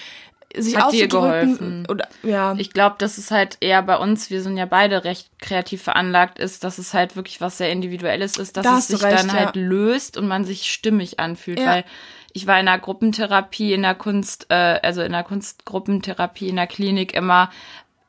sich 0.57 0.77
Hat 0.77 0.91
dir 0.91 1.07
geholfen? 1.07 1.85
Oder, 1.89 2.07
ja. 2.23 2.55
Ich 2.57 2.71
glaube, 2.71 2.95
dass 2.97 3.17
es 3.17 3.31
halt 3.31 3.57
eher 3.61 3.81
bei 3.81 3.97
uns, 3.97 4.29
wir 4.29 4.41
sind 4.41 4.57
ja 4.57 4.65
beide 4.65 5.03
recht 5.03 5.29
kreativ 5.39 5.83
veranlagt, 5.83 6.39
ist, 6.39 6.63
dass 6.63 6.77
es 6.77 6.93
halt 6.93 7.15
wirklich 7.15 7.41
was 7.41 7.57
sehr 7.57 7.71
Individuelles 7.71 8.37
ist, 8.37 8.57
dass 8.57 8.63
Da 8.63 8.77
es 8.77 8.87
sich 8.87 9.03
recht, 9.03 9.19
dann 9.19 9.33
halt 9.33 9.55
ja. 9.55 9.61
löst 9.61 10.17
und 10.17 10.27
man 10.27 10.45
sich 10.45 10.71
stimmig 10.71 11.19
anfühlt, 11.19 11.59
Ja. 11.59 11.65
weil 11.67 11.83
ich 12.33 12.47
war 12.47 12.59
in 12.59 12.65
der 12.65 12.79
Gruppentherapie, 12.79 13.73
in 13.73 13.81
der 13.83 13.95
Kunst, 13.95 14.47
äh, 14.49 14.79
also 14.83 15.01
in 15.01 15.13
der 15.13 15.23
Kunstgruppentherapie 15.23 16.49
in 16.49 16.57
der 16.57 16.67
Klinik 16.67 17.13
immer 17.13 17.49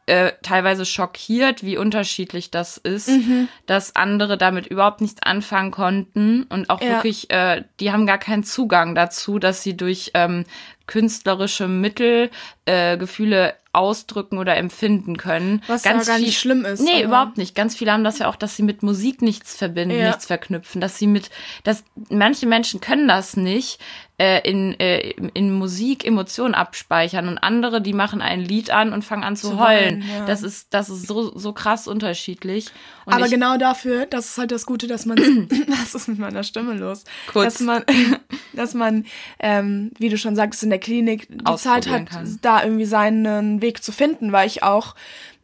äh, 0.07 0.33
teilweise 0.42 0.85
schockiert, 0.85 1.64
wie 1.64 1.77
unterschiedlich 1.77 2.51
das 2.53 2.77
ist, 2.77 3.09
Mhm. 3.09 3.49
dass 3.66 3.97
andere 3.97 4.38
damit 4.38 4.66
überhaupt 4.69 5.01
nichts 5.01 5.21
anfangen 5.23 5.73
konnten 5.73 6.45
und 6.45 6.71
auch 6.71 6.81
Ja. 6.81 6.88
wirklich, 6.88 7.29
äh, 7.31 7.64
die 7.81 7.90
haben 7.92 8.07
gar 8.07 8.19
keinen 8.19 8.45
Zugang 8.45 8.95
dazu, 8.95 9.38
dass 9.40 9.62
sie 9.64 9.77
durch 9.77 10.12
ähm, 10.14 10.45
künstlerische 10.87 11.69
Mittel 11.69 12.31
äh, 12.64 12.97
Gefühle 12.97 13.55
ausdrücken 13.73 14.38
oder 14.38 14.57
empfinden 14.57 15.16
können. 15.19 15.62
Was 15.66 15.85
ja 15.85 15.92
gar 16.03 16.19
nicht 16.19 16.38
schlimm 16.38 16.64
ist, 16.64 16.81
Nee, 16.81 17.03
überhaupt 17.03 17.37
nicht. 17.37 17.55
Ganz 17.55 17.77
viele 17.77 17.92
haben 17.92 18.05
das 18.05 18.19
ja 18.21 18.29
auch, 18.29 18.37
dass 18.37 18.57
sie 18.57 18.62
mit 18.62 18.83
Musik 18.83 19.21
nichts 19.21 19.57
verbinden, 19.57 19.99
Ja. 19.99 20.07
nichts 20.09 20.25
verknüpfen, 20.27 20.81
dass 20.81 20.99
sie 20.99 21.07
mit, 21.07 21.29
dass 21.64 21.85
manche 22.09 22.47
Menschen 22.47 22.81
können 22.81 23.07
das 23.09 23.37
nicht, 23.37 23.79
äh, 24.18 24.48
in, 24.48 24.79
äh, 24.81 25.11
in 25.35 25.52
Musik 25.52 26.07
Emotionen 26.07 26.55
abspeichern 26.55 27.29
und 27.29 27.38
andere, 27.38 27.83
die 27.83 27.92
machen 27.92 28.22
ein 28.22 28.40
Lied 28.40 28.70
an 28.70 28.92
und 28.92 29.05
fangen 29.05 29.24
an 29.24 29.37
zu, 29.37 29.50
Zu 29.50 29.59
heulen. 29.59 30.00
weinen, 30.00 30.05
ja. 30.09 30.24
Das 30.24 30.42
ist, 30.42 30.72
das 30.72 30.88
ist 30.88 31.07
so, 31.07 31.37
so 31.38 31.52
krass 31.52 31.87
unterschiedlich. 31.87 32.70
Und 33.05 33.12
Aber 33.12 33.26
ich, 33.26 33.31
genau 33.31 33.59
dafür, 33.59 34.07
das 34.07 34.26
ist 34.26 34.38
halt 34.38 34.52
das 34.52 34.64
Gute, 34.64 34.87
dass 34.87 35.05
man, 35.05 35.18
was 35.68 35.94
ist 35.94 36.09
mit 36.09 36.18
meiner 36.18 36.44
Stimme 36.44 36.74
los? 36.74 37.05
Kurz. 37.31 37.55
Dass 37.55 37.61
man, 37.61 37.85
dass 38.55 38.72
man, 38.72 39.05
ähm, 39.38 39.90
wie 39.98 40.09
du 40.09 40.16
schon 40.16 40.35
sagst, 40.35 40.62
in 40.62 40.70
der 40.70 40.79
Klinik 40.79 41.29
die 41.29 41.57
Zeit 41.57 41.88
hat, 41.88 42.07
kann. 42.07 42.38
da 42.40 42.62
irgendwie 42.62 42.87
seinen 42.87 43.61
Weg 43.61 43.83
zu 43.83 43.92
finden, 43.92 44.33
weil 44.33 44.46
ich 44.46 44.62
auch, 44.62 44.94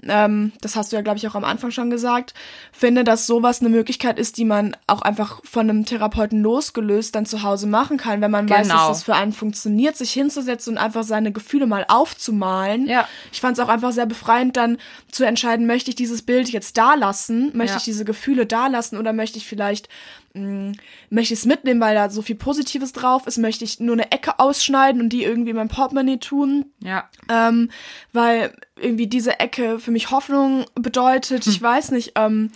ähm, 0.08 0.52
das 0.60 0.74
hast 0.76 0.90
du 0.92 0.96
ja, 0.96 1.02
glaube 1.02 1.18
ich, 1.18 1.28
auch 1.28 1.34
am 1.34 1.44
Anfang 1.44 1.70
schon 1.70 1.90
gesagt, 1.90 2.34
finde, 2.72 3.04
dass 3.04 3.26
sowas 3.26 3.60
eine 3.60 3.68
Möglichkeit 3.68 4.18
ist, 4.18 4.36
die 4.36 4.44
man 4.44 4.76
auch 4.86 5.02
einfach 5.02 5.40
von 5.44 5.68
einem 5.70 5.84
Therapeuten 5.84 6.40
losgelöst 6.42 7.14
dann 7.14 7.26
zu 7.26 7.42
Hause 7.42 7.66
machen 7.66 7.96
kann, 7.98 8.20
wenn 8.20 8.30
man 8.30 8.48
weiß, 8.50 8.68
dass 8.68 8.76
Genau. 8.76 8.88
das 8.88 9.02
für 9.04 9.14
einen 9.14 9.32
funktioniert, 9.32 9.96
sich 9.96 10.12
hinzusetzen 10.12 10.74
und 10.74 10.78
einfach 10.78 11.04
seine 11.04 11.30
Gefühle 11.32 11.66
mal 11.66 11.84
aufzumalen. 11.88 12.86
Ja. 12.86 13.06
Ich 13.32 13.40
fand 13.40 13.58
es 13.58 13.64
auch 13.64 13.68
einfach 13.68 13.92
sehr 13.92 14.06
befreiend, 14.06 14.56
dann 14.56 14.78
zu 15.10 15.24
entscheiden, 15.24 15.66
möchte 15.66 15.90
ich 15.90 15.94
dieses 15.96 16.22
Bild 16.22 16.48
jetzt 16.50 16.76
da 16.78 16.94
lassen, 16.94 17.50
möchte 17.56 17.72
Ja. 17.74 17.78
ich 17.78 17.84
diese 17.84 18.04
Gefühle 18.04 18.46
da 18.46 18.66
lassen 18.66 18.96
oder 18.96 19.12
möchte 19.12 19.38
ich 19.38 19.46
vielleicht, 19.46 19.88
mh, 20.34 20.72
möchte 21.10 21.34
ich 21.34 21.40
es 21.40 21.46
mitnehmen, 21.46 21.80
weil 21.80 21.94
da 21.94 22.10
so 22.10 22.22
viel 22.22 22.36
Positives 22.36 22.92
drauf 22.92 23.26
ist, 23.26 23.38
möchte 23.38 23.64
ich 23.64 23.80
nur 23.80 23.94
eine 23.94 24.10
Ecke 24.12 24.38
ausschneiden 24.38 25.00
und 25.00 25.10
die 25.10 25.24
irgendwie 25.24 25.50
in 25.50 25.56
mein 25.56 25.68
Portemonnaie 25.68 26.18
tun, 26.18 26.66
ja, 26.80 27.08
ähm, 27.28 27.70
weil 28.12 28.54
irgendwie 28.76 29.06
diese 29.06 29.38
Ecke 29.40 29.78
für 29.78 29.90
mich 29.90 30.10
Hoffnung 30.10 30.64
bedeutet, 30.74 31.44
Hm. 31.44 31.52
ich 31.52 31.60
weiß 31.62 31.90
nicht, 31.92 32.12
ähm, 32.16 32.50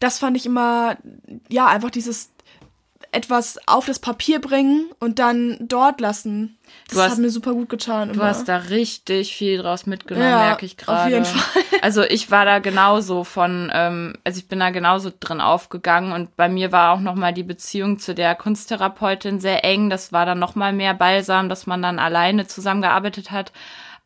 das 0.00 0.18
fand 0.18 0.36
ich 0.36 0.44
immer, 0.44 0.96
ja, 1.48 1.66
einfach 1.66 1.90
dieses 1.90 2.30
etwas 3.14 3.58
auf 3.66 3.86
das 3.86 3.98
Papier 3.98 4.40
bringen 4.40 4.86
und 5.00 5.18
dann 5.18 5.56
dort 5.60 6.00
lassen. 6.00 6.58
Das 6.88 6.98
hast- 6.98 7.10
hat 7.12 7.18
mir 7.18 7.30
super 7.30 7.52
gut 7.52 7.68
getan. 7.68 8.12
Du 8.12 8.22
hast 8.22 8.48
da 8.48 8.56
richtig 8.56 9.34
viel 9.36 9.58
draus 9.58 9.86
mitgenommen, 9.86 10.28
Ja, 10.28 10.38
merke 10.38 10.66
ich 10.66 10.72
auf 10.80 10.84
gerade. 10.86 11.10
jeden 11.12 11.24
Fall. 11.24 11.62
Also 11.82 12.02
ich 12.02 12.30
war 12.30 12.44
da 12.44 12.58
genauso 12.58 13.24
von, 13.24 13.70
ähm, 13.72 14.14
also 14.24 14.38
ich 14.38 14.48
bin 14.48 14.58
da 14.60 14.70
genauso 14.70 15.12
drin 15.18 15.40
aufgegangen 15.40 16.12
und 16.12 16.36
bei 16.36 16.48
mir 16.48 16.72
war 16.72 16.92
auch 16.94 17.00
nochmal 17.00 17.32
die 17.32 17.42
Beziehung 17.42 17.98
zu 17.98 18.14
der 18.14 18.34
Kunsttherapeutin 18.34 19.40
sehr 19.40 19.64
eng. 19.64 19.88
Das 19.90 20.12
war 20.12 20.26
dann 20.26 20.38
nochmal 20.38 20.72
mehr 20.72 20.94
Balsam, 20.94 21.48
dass 21.48 21.66
man 21.66 21.80
dann 21.82 21.98
alleine 21.98 22.46
zusammengearbeitet 22.46 23.30
hat. 23.30 23.52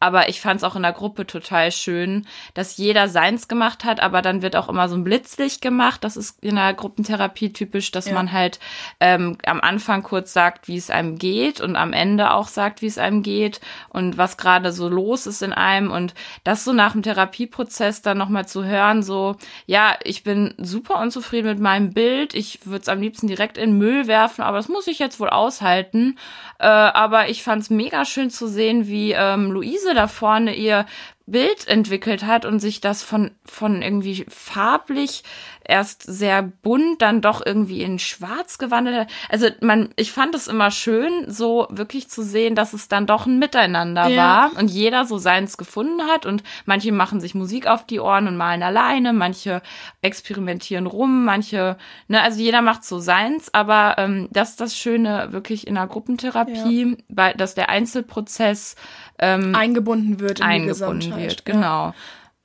Aber 0.01 0.29
ich 0.29 0.41
fand 0.41 0.59
es 0.59 0.65
auch 0.65 0.77
in 0.77 0.83
der 0.83 0.93
Gruppe 0.93 1.27
total 1.27 1.73
schön, 1.73 2.27
dass 2.55 2.77
jeder 2.77 3.09
seins 3.09 3.49
gemacht 3.49 3.85
hat, 3.85 4.01
aber 4.01 4.23
dann 4.23 4.43
wird 4.43 4.55
auch 4.55 4.69
immer 4.69 4.89
so 4.89 4.95
ein 4.95 5.03
Blitzlicht 5.03 5.61
gemacht. 5.61 6.05
Das 6.05 6.17
ist 6.17 6.43
in 6.43 6.55
der 6.55 6.73
Gruppentherapie 6.75 7.53
typisch, 7.53 7.91
dass 7.91 8.07
Ja. 8.07 8.15
man 8.15 8.31
halt 8.33 8.61
ähm, 9.01 9.39
am 9.45 9.61
Anfang 9.61 10.03
kurz 10.05 10.33
sagt, 10.33 10.69
wie 10.69 10.77
es 10.77 10.91
einem 10.91 11.19
geht 11.19 11.61
und 11.61 11.75
am 11.77 11.93
Ende 11.93 12.31
auch 12.33 12.47
sagt, 12.49 12.81
wie 12.81 12.87
es 12.87 12.99
einem 12.99 13.23
geht 13.25 13.61
und 13.89 14.17
was 14.17 14.37
gerade 14.37 14.71
so 14.73 14.89
los 14.89 15.27
ist 15.27 15.43
in 15.43 15.53
einem 15.53 15.91
und 15.91 16.15
das 16.45 16.65
so 16.65 16.73
nach 16.73 16.93
dem 16.93 17.03
Therapieprozess 17.03 18.01
dann 18.03 18.19
nochmal 18.19 18.47
zu 18.47 18.65
hören, 18.65 19.03
so, 19.03 19.37
ja, 19.67 19.97
ich 20.05 20.23
bin 20.23 20.55
super 20.59 21.01
unzufrieden 21.01 21.49
mit 21.49 21.61
meinem 21.61 21.93
Bild, 21.93 22.35
ich 22.35 22.65
würde 22.67 22.83
es 22.83 22.89
am 22.89 23.01
liebsten 23.01 23.27
direkt 23.27 23.59
in 23.59 23.71
den 23.71 23.79
Müll 23.79 24.07
werfen, 24.07 24.43
aber 24.43 24.59
das 24.59 24.69
muss 24.69 24.87
ich 24.87 24.99
jetzt 25.01 25.19
wohl 25.21 25.29
aushalten. 25.31 26.19
Äh, 26.61 26.67
aber 26.67 27.29
ich 27.29 27.43
fand 27.43 27.63
es 27.63 27.71
mega 27.71 28.05
schön 28.05 28.31
zu 28.31 28.47
sehen, 28.49 28.87
wie 28.87 29.13
ähm, 29.13 29.51
Luise 29.51 29.88
Muse 29.89 29.95
da 29.95 30.07
vorne 30.07 30.55
ihr 30.55 30.87
Bild 31.27 31.67
entwickelt 31.67 32.25
hat 32.25 32.45
und 32.45 32.61
sich 32.61 32.81
das 32.81 33.03
von, 33.03 33.31
von 33.45 33.83
irgendwie 33.83 34.27
farblich 34.29 35.23
erst 35.69 36.03
sehr 36.03 36.43
bunt, 36.43 37.03
dann 37.03 37.21
doch 37.21 37.45
irgendwie 37.45 37.83
in 37.83 37.99
schwarz 37.99 38.57
gewandelt 38.57 38.97
hat. 38.97 39.09
Also 39.29 39.49
man, 39.61 39.91
ich 39.97 40.11
fand 40.13 40.35
es 40.35 40.49
immer 40.49 40.71
schön, 40.71 41.27
so 41.29 41.69
wirklich 41.71 42.09
zu 42.09 42.23
sehen, 42.23 42.55
dass 42.55 42.73
es 42.73 42.89
dann 42.89 43.07
doch 43.07 43.27
ein 43.27 43.39
Miteinander 43.39 44.09
ja. 44.09 44.17
war 44.23 44.59
und 44.59 44.69
jeder 44.69 45.05
so 45.05 45.19
seins 45.19 45.59
gefunden 45.59 46.03
hat 46.11 46.25
und 46.25 46.43
manche 46.65 46.91
machen 46.91 47.21
sich 47.21 47.35
Musik 47.35 47.67
auf 47.67 47.85
die 47.85 48.01
Ohren 48.01 48.27
und 48.27 48.39
malen 48.39 48.63
alleine, 48.63 49.13
manche 49.13 49.61
experimentieren 50.01 50.87
rum, 50.87 51.27
manche, 51.27 51.77
ne, 52.09 52.23
also 52.23 52.41
jeder 52.41 52.63
macht 52.63 52.83
so 52.83 52.99
seins, 52.99 53.53
aber 53.53 53.97
ähm, 53.99 54.29
das 54.31 54.51
ist 54.51 54.61
das 54.63 54.77
Schöne 54.77 55.29
wirklich 55.33 55.67
in 55.67 55.75
der 55.75 55.87
Gruppentherapie, 55.87 56.91
ja. 56.91 56.97
weil, 57.11 57.35
dass 57.35 57.55
der 57.55 57.69
Einzelprozess 57.69 58.75
ähm, 59.19 59.55
eingebunden 59.55 60.19
wird 60.19 60.41
in 60.41 60.47
eingebunden 60.47 61.13
die 61.15 61.17
wird, 61.17 61.45
genau. 61.45 61.93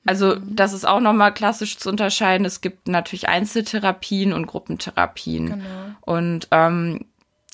Also 0.05 0.35
das 0.35 0.73
ist 0.73 0.85
auch 0.85 0.99
nochmal 0.99 1.33
klassisch 1.33 1.77
zu 1.77 1.89
unterscheiden. 1.89 2.45
Es 2.45 2.61
gibt 2.61 2.87
natürlich 2.87 3.29
Einzeltherapien 3.29 4.33
und 4.33 4.47
Gruppentherapien. 4.47 5.45
Genau. 5.45 5.63
Und 6.01 6.47
ähm, 6.51 7.05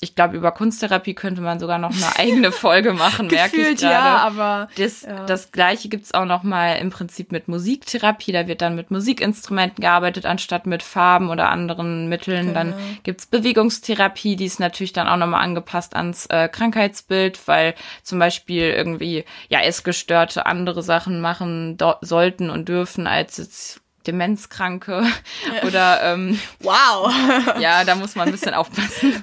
ich 0.02 0.14
glaube, 0.14 0.36
über 0.36 0.50
Kunsttherapie 0.50 1.14
könnte 1.14 1.42
man 1.42 1.60
sogar 1.60 1.78
noch 1.78 1.92
eine 1.92 2.16
eigene 2.18 2.52
Folge 2.52 2.94
machen, 2.94 3.26
merke 3.26 3.56
ich 3.56 3.80
gerade. 3.80 3.94
Ja, 3.94 4.16
aber 4.18 4.68
das, 4.76 5.02
ja. 5.02 5.26
das 5.26 5.52
gleiche 5.52 5.88
gibt's 5.88 6.14
auch 6.14 6.24
noch 6.24 6.42
mal 6.42 6.76
im 6.76 6.90
Prinzip 6.90 7.32
mit 7.32 7.48
Musiktherapie. 7.48 8.32
Da 8.32 8.46
wird 8.46 8.62
dann 8.62 8.76
mit 8.76 8.90
Musikinstrumenten 8.90 9.82
gearbeitet, 9.82 10.24
anstatt 10.24 10.66
mit 10.66 10.82
Farben 10.82 11.28
oder 11.28 11.50
anderen 11.50 12.08
Mitteln. 12.08 12.48
Genau. 12.48 12.54
Dann 12.54 12.74
gibt's 13.02 13.26
Bewegungstherapie, 13.26 14.36
die 14.36 14.46
ist 14.46 14.60
natürlich 14.60 14.94
dann 14.94 15.06
auch 15.06 15.18
noch 15.18 15.26
mal 15.26 15.40
angepasst 15.40 15.94
ans 15.94 16.26
äh, 16.26 16.48
Krankheitsbild, 16.48 17.46
weil 17.46 17.74
zum 18.02 18.18
Beispiel 18.18 18.70
irgendwie 18.70 19.24
ja 19.48 19.60
Essgestörte 19.60 20.46
andere 20.46 20.82
Sachen 20.82 21.20
machen 21.20 21.76
sollten 22.00 22.48
und 22.48 22.68
dürfen 22.68 23.06
als 23.06 23.36
jetzt 23.36 23.82
Demenzkranke 24.10 25.04
oder 25.66 26.00
ähm, 26.02 26.38
wow. 26.60 27.12
ja 27.60 27.84
da 27.84 27.94
muss 27.94 28.16
man 28.16 28.28
ein 28.28 28.32
bisschen 28.32 28.54
aufpassen. 28.54 29.22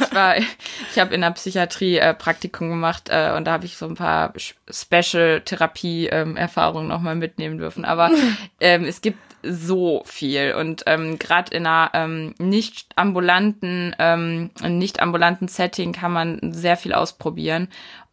Ich 0.00 0.14
war 0.14 0.36
ich 0.36 0.98
habe 0.98 1.14
in 1.14 1.20
der 1.20 1.30
Psychiatrie 1.32 1.98
äh, 1.98 2.14
Praktikum 2.14 2.68
gemacht 2.68 3.08
äh, 3.10 3.32
und 3.36 3.44
da 3.44 3.52
habe 3.52 3.66
ich 3.66 3.76
so 3.76 3.86
ein 3.86 3.96
paar 3.96 4.32
Special 4.70 5.40
Therapie 5.40 6.06
ähm, 6.06 6.36
Erfahrungen 6.36 6.88
noch 6.88 7.00
mal 7.00 7.14
mitnehmen 7.14 7.58
dürfen. 7.58 7.84
Aber 7.84 8.10
ähm, 8.60 8.84
es 8.84 9.00
gibt 9.00 9.18
so 9.48 10.02
viel. 10.04 10.54
Und 10.54 10.82
ähm, 10.86 11.18
gerade 11.18 11.54
in 11.54 11.66
einer 11.66 11.90
ähm, 11.94 12.34
nicht 12.38 12.86
ambulanten 12.96 13.94
ähm, 13.98 14.50
nicht 14.62 15.00
ambulanten 15.00 15.48
Setting 15.48 15.92
kann 15.92 16.12
man 16.12 16.52
sehr 16.52 16.76
viel 16.76 16.92
ausprobieren. 16.92 17.68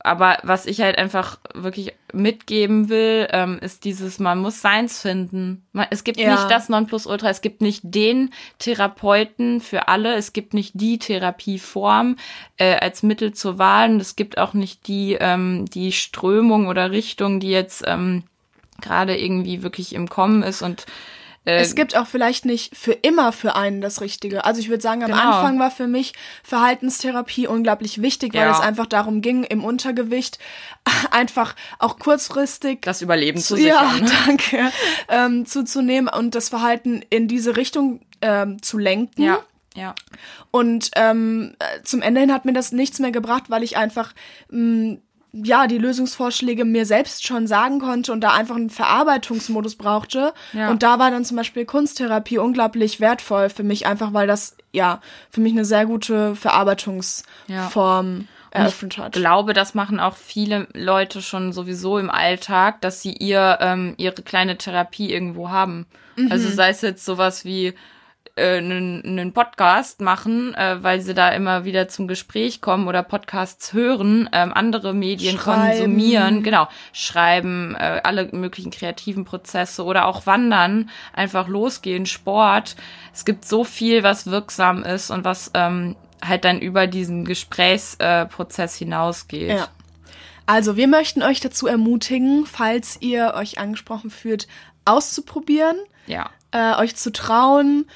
Aber 0.06 0.38
was 0.44 0.68
ich 0.68 0.82
halt 0.82 1.00
einfach 1.00 1.40
wirklich 1.56 1.94
mitgeben 2.14 2.90
will, 2.90 3.28
ähm, 3.32 3.58
ist 3.60 3.86
dieses, 3.86 4.20
man 4.20 4.38
muss 4.38 4.62
Seins 4.62 5.02
finden. 5.02 5.66
Man, 5.72 5.88
es 5.90 6.04
gibt 6.04 6.20
ja. 6.20 6.32
nicht 6.32 6.52
das 6.52 6.70
Nonplusultra, 6.70 7.30
es 7.30 7.42
gibt 7.42 7.62
nicht 7.62 7.82
den 7.84 8.30
Therapeuten 8.60 9.62
für 9.62 9.88
alle, 9.88 10.14
es 10.14 10.32
gibt 10.32 10.54
nicht 10.54 10.74
die 10.76 11.00
Therapieform 11.00 12.18
äh, 12.58 12.76
als 12.76 13.02
Mittel 13.02 13.34
zur 13.34 13.58
Wahl. 13.58 13.90
Und 13.90 14.00
es 14.00 14.16
gibt 14.16 14.38
auch 14.38 14.54
nicht 14.54 14.88
die, 14.88 15.18
ähm, 15.20 15.66
die 15.66 15.92
Strömung 15.92 16.68
oder 16.68 16.92
Richtung, 16.92 17.40
die 17.40 17.50
jetzt 17.50 17.84
ähm, 17.88 18.26
gerade 18.82 19.18
irgendwie 19.18 19.64
wirklich 19.64 19.96
im 19.96 20.08
Kommen 20.08 20.44
ist. 20.44 20.62
Und 20.62 20.86
äh, 21.46 21.60
es 21.60 21.76
gibt 21.76 21.96
auch 21.96 22.08
vielleicht 22.08 22.46
nicht 22.46 22.76
für 22.76 22.92
immer 22.92 23.32
für 23.32 23.56
einen 23.56 23.82
das 23.82 24.02
Richtige. 24.02 24.46
Also 24.46 24.60
ich 24.60 24.70
würde 24.70 24.82
sagen, 24.82 25.04
am 25.04 25.12
genau. 25.12 25.22
Anfang 25.22 25.60
war 25.60 25.72
für 25.72 25.88
mich 25.88 26.14
Verhaltenstherapie 26.44 27.48
unglaublich 27.48 28.02
wichtig, 28.02 28.34
weil 28.34 28.42
ja. 28.42 28.52
es 28.52 28.60
einfach 28.60 28.88
darum 28.88 29.22
ging, 29.22 29.44
im 29.44 29.64
Untergewicht 29.64 30.40
einfach 31.12 31.56
auch 31.80 32.00
kurzfristig 32.00 32.82
das 32.82 33.02
Überleben 33.02 33.40
zu 33.40 33.56
sichern. 33.56 34.06
Ja, 34.06 34.12
danke. 34.26 34.72
Ähm, 35.08 35.46
zuzunehmen 35.46 36.12
und 36.14 36.36
das 36.36 36.50
Verhalten 36.50 37.04
in 37.10 37.28
diese 37.28 37.56
Richtung 37.56 38.02
ähm, 38.22 38.62
zu 38.62 38.78
lenken. 38.78 39.22
Ja. 39.22 39.40
Ja. 39.76 39.94
Und 40.52 40.92
ähm, 40.96 41.56
zum 41.84 42.02
Ende 42.02 42.22
hin 42.22 42.34
hat 42.34 42.46
mir 42.46 42.54
das 42.54 42.72
nichts 42.72 43.00
mehr 43.00 43.12
gebracht, 43.12 43.50
weil 43.50 43.62
ich 43.62 43.76
einfach 43.76 44.14
mh, 44.50 45.00
ja, 45.44 45.68
die 45.68 45.78
Lösungsvorschläge 45.78 46.64
mir 46.64 46.86
selbst 46.86 47.26
schon 47.26 47.48
sagen 47.48 47.80
konnte 47.80 48.14
und 48.14 48.22
da 48.22 48.34
einfach 48.34 48.56
einen 48.56 48.70
Verarbeitungsmodus 48.70 49.76
brauchte. 49.76 50.34
Ja. 50.54 50.70
Und 50.70 50.82
da 50.82 50.98
war 50.98 51.12
dann 51.12 51.26
zum 51.26 51.36
Beispiel 51.36 51.66
Kunsttherapie 51.66 52.38
unglaublich 52.38 53.00
wertvoll 53.00 53.50
für 53.50 53.64
mich, 53.64 53.86
einfach 53.86 54.14
weil 54.14 54.28
das, 54.28 54.56
ja, 54.72 55.02
für 55.30 55.42
mich 55.42 55.52
eine 55.54 55.66
sehr 55.66 55.86
gute 55.86 56.36
Verarbeitungsform 56.36 57.26
ja. 57.48 58.60
eröffnet 58.60 58.98
hat. 58.98 59.16
Ich 59.16 59.22
glaube, 59.22 59.54
das 59.54 59.74
machen 59.74 60.00
auch 60.00 60.16
viele 60.16 60.68
Leute 60.74 61.22
schon 61.22 61.52
sowieso 61.52 61.98
im 61.98 62.10
Alltag, 62.10 62.80
dass 62.82 63.02
sie 63.02 63.14
ihr, 63.14 63.58
ähm, 63.60 63.96
ihre 63.98 64.22
kleine 64.22 64.58
Therapie 64.58 65.12
irgendwo 65.12 65.50
haben. 65.50 65.86
Mhm. 66.16 66.32
Also 66.32 66.50
sei 66.50 66.70
es 66.70 66.82
jetzt 66.82 67.04
sowas 67.04 67.44
wie, 67.44 67.74
einen, 68.38 69.04
äh, 69.04 69.08
einen 69.08 69.34
Podcast 69.34 70.02
machen, 70.02 70.54
äh, 70.56 70.82
weil 70.82 71.02
sie 71.02 71.14
da 71.14 71.30
immer 71.30 71.66
wieder 71.66 71.88
zum 71.88 72.08
Gespräch 72.08 72.62
kommen 72.62 72.88
oder 72.88 73.04
Podcasts 73.04 73.74
hören, 73.74 74.30
ähm, 74.34 74.54
andere 74.54 74.94
Medien 74.94 75.38
schreiben. 75.38 75.72
konsumieren, 75.72 76.44
genau, 76.44 76.68
schreiben, 76.94 77.76
äh, 77.76 78.02
alle 78.04 78.30
möglichen 78.32 78.72
kreativen 78.72 79.26
Prozesse 79.26 79.84
oder 79.84 80.06
auch 80.06 80.26
wandern, 80.26 80.90
einfach 81.14 81.48
losgehen, 81.48 82.06
Sport. 82.06 82.76
Es 83.14 83.26
gibt 83.26 83.46
so 83.46 83.64
viel, 83.64 84.04
was 84.04 84.28
wirksam 84.28 84.84
ist 84.84 85.12
und 85.12 85.24
was 85.24 85.52
ähm, 85.54 85.96
halt 86.24 86.46
dann 86.46 86.60
über 86.60 86.88
diesen 86.88 87.26
Gesprächsprozess 87.26 88.76
äh, 88.76 88.80
hinausgeht. 88.80 89.50
Ja. 89.50 89.68
Also 90.46 90.78
wir 90.78 90.88
möchten 90.88 91.24
euch 91.24 91.40
dazu 91.40 91.68
ermutigen, 91.68 92.46
falls 92.46 92.98
ihr 93.02 93.34
euch 93.36 93.58
angesprochen 93.58 94.12
fühlt, 94.12 94.48
auszuprobieren, 94.86 95.78
ja. 96.06 96.30
äh, 96.52 96.76
euch 96.76 96.96
zu 96.96 97.12
trauen, 97.12 97.88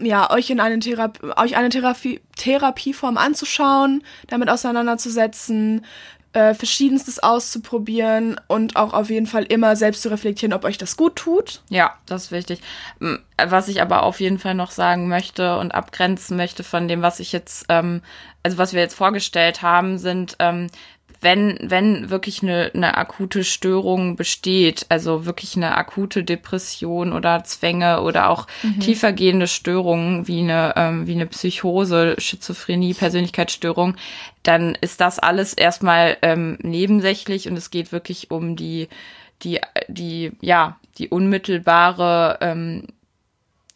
ja, 0.00 0.30
euch 0.30 0.50
in 0.50 0.60
eine 0.60 0.78
Therapie, 0.78 1.20
euch 1.36 1.56
eine 1.56 1.68
Therapie, 1.68 2.20
Therapieform 2.36 3.16
anzuschauen, 3.16 4.02
damit 4.28 4.48
auseinanderzusetzen, 4.48 5.84
äh, 6.32 6.54
verschiedenstes 6.54 7.22
auszuprobieren 7.22 8.38
und 8.48 8.76
auch 8.76 8.92
auf 8.92 9.10
jeden 9.10 9.26
Fall 9.26 9.44
immer 9.44 9.76
selbst 9.76 10.02
zu 10.02 10.10
reflektieren, 10.10 10.52
ob 10.52 10.64
euch 10.64 10.78
das 10.78 10.96
gut 10.96 11.16
tut. 11.16 11.62
Ja, 11.70 11.94
das 12.06 12.24
ist 12.24 12.32
wichtig. 12.32 12.60
Was 13.42 13.68
ich 13.68 13.80
aber 13.80 14.02
auf 14.02 14.20
jeden 14.20 14.38
Fall 14.38 14.54
noch 14.54 14.70
sagen 14.70 15.08
möchte 15.08 15.58
und 15.58 15.74
abgrenzen 15.74 16.36
möchte 16.36 16.64
von 16.64 16.86
dem, 16.86 17.02
was 17.02 17.18
ich 17.20 17.32
jetzt, 17.32 17.66
ähm, 17.70 18.02
also 18.42 18.58
was 18.58 18.72
wir 18.72 18.80
jetzt 18.80 18.94
vorgestellt 18.94 19.62
haben, 19.62 19.98
sind 19.98 20.36
ähm, 20.38 20.68
wenn, 21.20 21.58
wenn 21.62 22.10
wirklich 22.10 22.42
eine, 22.42 22.70
eine 22.74 22.96
akute 22.96 23.42
Störung 23.42 24.14
besteht, 24.14 24.86
also 24.88 25.26
wirklich 25.26 25.56
eine 25.56 25.76
akute 25.76 26.22
Depression 26.22 27.12
oder 27.12 27.42
Zwänge 27.42 28.02
oder 28.02 28.30
auch 28.30 28.46
mhm. 28.62 28.80
tiefergehende 28.80 29.48
Störungen 29.48 30.28
wie 30.28 30.40
eine, 30.40 30.74
ähm, 30.76 31.06
wie 31.06 31.14
eine 31.14 31.26
Psychose, 31.26 32.14
Schizophrenie, 32.18 32.94
Persönlichkeitsstörung, 32.94 33.96
dann 34.44 34.76
ist 34.80 35.00
das 35.00 35.18
alles 35.18 35.54
erstmal 35.54 36.16
ähm, 36.22 36.56
nebensächlich 36.62 37.48
und 37.48 37.56
es 37.56 37.70
geht 37.70 37.90
wirklich 37.90 38.30
um 38.30 38.54
die, 38.54 38.88
die, 39.42 39.60
die, 39.88 40.32
ja, 40.40 40.78
die 40.98 41.08
unmittelbare, 41.08 42.38
ähm, 42.40 42.84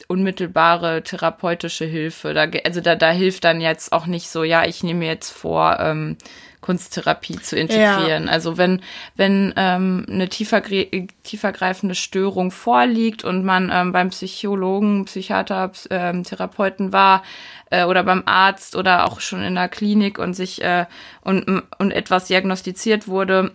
unmittelbare 0.07 1.03
therapeutische 1.03 1.85
Hilfe. 1.85 2.33
Da, 2.33 2.47
also 2.63 2.79
da, 2.79 2.95
da 2.95 3.11
hilft 3.11 3.43
dann 3.43 3.59
jetzt 3.59 3.91
auch 3.91 4.05
nicht 4.05 4.29
so, 4.29 4.43
ja, 4.43 4.65
ich 4.65 4.83
nehme 4.83 5.05
jetzt 5.05 5.31
vor, 5.31 5.77
ähm, 5.79 6.17
Kunsttherapie 6.63 7.39
zu 7.39 7.55
integrieren. 7.55 8.25
Ja. 8.25 8.31
Also 8.31 8.57
wenn, 8.57 8.81
wenn 9.15 9.53
ähm, 9.55 10.05
eine 10.09 10.29
tiefer, 10.29 10.63
tiefergreifende 10.63 11.93
Störung 11.93 12.49
vorliegt 12.49 13.23
und 13.23 13.45
man 13.45 13.69
ähm, 13.71 13.91
beim 13.91 14.09
Psychologen, 14.09 15.05
Psychiater, 15.05 15.71
ähm, 15.91 16.23
Therapeuten 16.23 16.91
war 16.91 17.21
äh, 17.69 17.83
oder 17.83 18.03
beim 18.03 18.23
Arzt 18.25 18.75
oder 18.75 19.05
auch 19.05 19.19
schon 19.19 19.43
in 19.43 19.55
der 19.55 19.69
Klinik 19.69 20.17
und 20.17 20.33
sich 20.33 20.63
äh, 20.63 20.85
und, 21.21 21.63
und 21.77 21.91
etwas 21.91 22.25
diagnostiziert 22.25 23.07
wurde, 23.07 23.51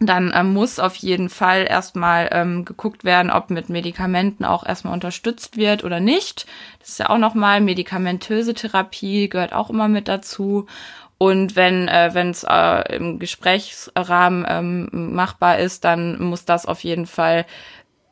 dann 0.00 0.32
ähm, 0.34 0.52
muss 0.52 0.80
auf 0.80 0.96
jeden 0.96 1.28
Fall 1.28 1.66
erstmal 1.68 2.28
ähm, 2.32 2.64
geguckt 2.64 3.04
werden, 3.04 3.30
ob 3.30 3.50
mit 3.50 3.68
Medikamenten 3.68 4.44
auch 4.44 4.66
erstmal 4.66 4.92
unterstützt 4.92 5.56
wird 5.56 5.84
oder 5.84 6.00
nicht. 6.00 6.46
Das 6.80 6.90
ist 6.90 6.98
ja 6.98 7.10
auch 7.10 7.18
nochmal 7.18 7.60
medikamentöse 7.60 8.54
Therapie, 8.54 9.28
gehört 9.28 9.52
auch 9.52 9.70
immer 9.70 9.86
mit 9.86 10.08
dazu. 10.08 10.66
Und 11.18 11.56
wenn 11.56 11.88
äh, 11.88 12.08
es 12.08 12.44
äh, 12.44 12.96
im 12.96 13.18
Gesprächsrahmen 13.18 14.44
ähm, 14.48 15.14
machbar 15.14 15.58
ist, 15.58 15.84
dann 15.84 16.20
muss 16.20 16.44
das 16.44 16.66
auf 16.66 16.82
jeden 16.82 17.06
Fall 17.06 17.46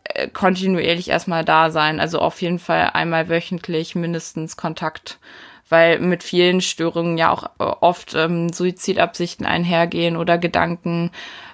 äh, 0.05 0.29
kontinuierlich 0.29 1.09
erstmal 1.09 1.45
da 1.45 1.71
sein. 1.71 2.01
Also 2.01 2.21
auf 2.21 2.41
jeden 2.43 2.59
Fall 2.59 2.91
einmal 2.93 3.29
wöchentlich 3.29 3.95
mindestens 3.95 4.57
Kontakt, 4.57 5.19
weil 5.69 5.99
mit 5.99 6.23
vielen 6.23 6.61
Störungen 6.61 7.19
ja 7.19 7.31
auch 7.31 7.45
äh, 7.59 7.65
oft 7.65 8.15
ähm, 8.15 8.53
Suizidabsichten 8.53 9.47
einhergehen 9.47 10.17
oder 10.17 10.39
Gedanken, 10.39 11.11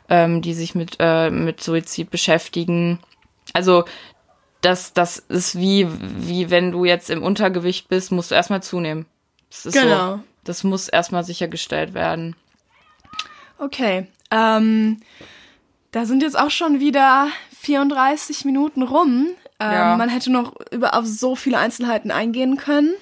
ähm, 0.09 0.43
die 0.43 0.55
sich 0.55 0.75
mit 0.75 0.97
äh, 1.01 1.31
mit 1.31 1.63
Suizid 1.63 2.11
beschäftigen. 2.11 2.99
Also 3.55 3.85
das 4.61 4.93
das 4.93 5.19
ist 5.19 5.59
wie 5.59 5.87
wie 6.01 6.51
wenn 6.51 6.73
du 6.73 6.85
jetzt 6.85 7.11
im 7.11 7.23
Untergewicht 7.23 7.89
bist, 7.89 8.13
musst 8.13 8.31
du 8.31 8.35
erstmal 8.35 8.63
zunehmen. 8.63 9.07
genau. 9.73 10.17
So 10.17 10.23
das 10.49 10.65
muss 10.65 10.89
erstmal 10.89 11.25
sichergestellt 11.25 11.95
werden. 11.95 12.35
Okay, 13.59 14.07
Ähm, 14.31 15.01
da 15.91 16.05
sind 16.05 16.23
jetzt 16.23 16.39
auch 16.39 16.51
schon 16.51 16.81
wieder 16.81 17.29
34 17.61 18.45
Minuten 18.45 18.83
rum. 18.83 19.29
Ähm, 19.59 19.73
Ja. 19.73 19.97
Man 19.97 20.11
hätte 20.11 20.31
noch 20.31 20.55
über 20.71 20.95
auf 20.95 21.07
so 21.07 21.35
viele 21.35 21.57
Einzelheiten 21.59 22.11
eingehen 22.11 22.59
können. 22.59 22.93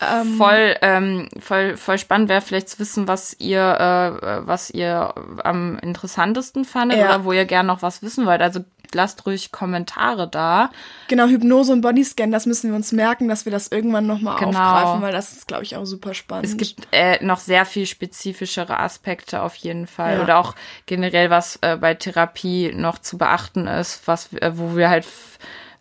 Ähm, 0.00 0.36
voll, 0.36 0.74
ähm, 0.82 1.28
voll, 1.40 1.76
voll 1.76 1.96
spannend 1.98 2.28
wäre 2.28 2.40
vielleicht 2.42 2.68
zu 2.68 2.78
wissen, 2.80 3.06
was 3.08 3.34
ihr, 3.38 3.60
äh, 3.62 4.46
was 4.46 4.68
ihr 4.70 5.14
am 5.44 5.78
interessantesten 5.78 6.64
fandet 6.66 6.98
Ja. 6.98 7.06
oder 7.14 7.24
wo 7.24 7.32
ihr 7.32 7.46
gerne 7.46 7.68
noch 7.68 7.80
was 7.80 8.02
wissen 8.02 8.26
wollt. 8.26 8.42
Also 8.42 8.64
lasst 8.94 9.26
ruhig 9.26 9.52
Kommentare 9.52 10.28
da. 10.28 10.70
Genau, 11.08 11.26
Hypnose 11.26 11.72
und 11.72 11.80
Bodyscan, 11.80 12.30
das 12.30 12.46
müssen 12.46 12.70
wir 12.70 12.76
uns 12.76 12.92
merken, 12.92 13.28
dass 13.28 13.44
wir 13.44 13.52
das 13.52 13.68
irgendwann 13.68 14.06
nochmal 14.06 14.38
Genau. 14.38 14.50
aufgreifen, 14.58 15.02
weil 15.02 15.12
das 15.12 15.32
ist, 15.32 15.48
glaube 15.48 15.64
ich, 15.64 15.76
auch 15.76 15.84
super 15.86 16.14
spannend. 16.14 16.46
Es 16.46 16.56
gibt 16.56 16.86
äh, 16.92 17.24
noch 17.24 17.40
sehr 17.40 17.64
viel 17.64 17.86
spezifischere 17.86 18.78
Aspekte 18.78 19.42
auf 19.42 19.54
jeden 19.56 19.86
Fall. 19.86 20.16
Ja. 20.16 20.22
Oder 20.22 20.38
auch 20.38 20.54
generell, 20.86 21.30
was 21.30 21.58
äh, 21.62 21.76
bei 21.76 21.94
Therapie 21.94 22.72
noch 22.74 22.98
zu 22.98 23.18
beachten 23.18 23.66
ist, 23.66 24.06
was, 24.06 24.32
äh, 24.34 24.52
wo 24.54 24.76
wir 24.76 24.88
halt 24.90 25.06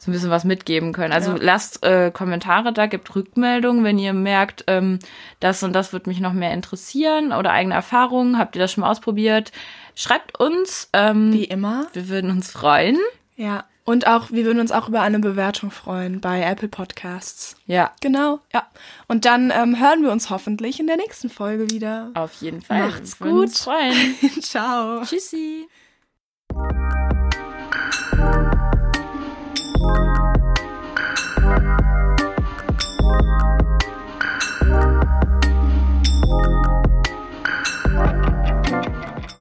so 0.06 0.12
ein 0.12 0.14
bisschen 0.14 0.30
was 0.30 0.44
mitgeben 0.46 0.94
können. 0.94 1.12
Also 1.14 1.32
Ja. 1.32 1.38
lasst 1.42 1.84
äh, 1.84 2.12
Kommentare 2.12 2.72
da, 2.72 2.86
gebt 2.86 3.14
Rückmeldungen, 3.16 3.84
wenn 3.84 4.00
ihr 4.00 4.14
merkt, 4.14 4.64
ähm, 4.68 5.00
das 5.40 5.62
und 5.64 5.74
das 5.74 5.92
würde 5.94 6.10
mich 6.10 6.20
noch 6.22 6.34
mehr 6.34 6.54
interessieren 6.54 7.34
oder 7.34 7.52
eigene 7.52 7.76
Erfahrungen. 7.76 8.38
Habt 8.38 8.56
ihr 8.56 8.62
das 8.62 8.72
schon 8.72 8.82
mal 8.82 8.92
ausprobiert? 8.92 9.52
Schreibt 9.96 10.40
uns. 10.40 10.90
Ähm, 10.94 11.34
wie 11.34 11.44
immer. 11.46 11.88
wir 11.94 12.08
würden 12.10 12.32
uns 12.32 12.52
freuen. 12.52 12.98
Ja. 13.36 13.66
Und 13.88 14.08
auch, 14.08 14.32
wir 14.32 14.46
würden 14.46 14.60
uns 14.60 14.72
auch 14.72 14.90
über 14.90 15.02
eine 15.02 15.20
Bewertung 15.20 15.70
freuen 15.70 16.20
bei 16.20 16.42
Apple 16.42 16.70
Podcasts. 16.70 17.56
Ja, 17.68 17.92
Genau, 18.02 18.40
ja. 18.52 18.66
Und 19.08 19.26
dann 19.26 19.52
ähm, 19.56 19.80
hören 19.80 20.02
wir 20.02 20.12
uns 20.12 20.32
hoffentlich 20.32 20.80
in 20.80 20.88
der 20.88 20.98
nächsten 20.98 21.30
Folge 21.30 21.70
wieder. 21.70 22.10
auf 22.16 22.34
jeden 22.42 22.62
Fall. 22.64 22.80
Macht's 22.88 23.20
Wir 23.20 23.28
würden 23.28 23.40
uns 23.42 23.64
gut. 23.64 23.74
freuen. 23.74 24.16
Ciao. 24.42 25.02
Tschüssi. 25.04 25.68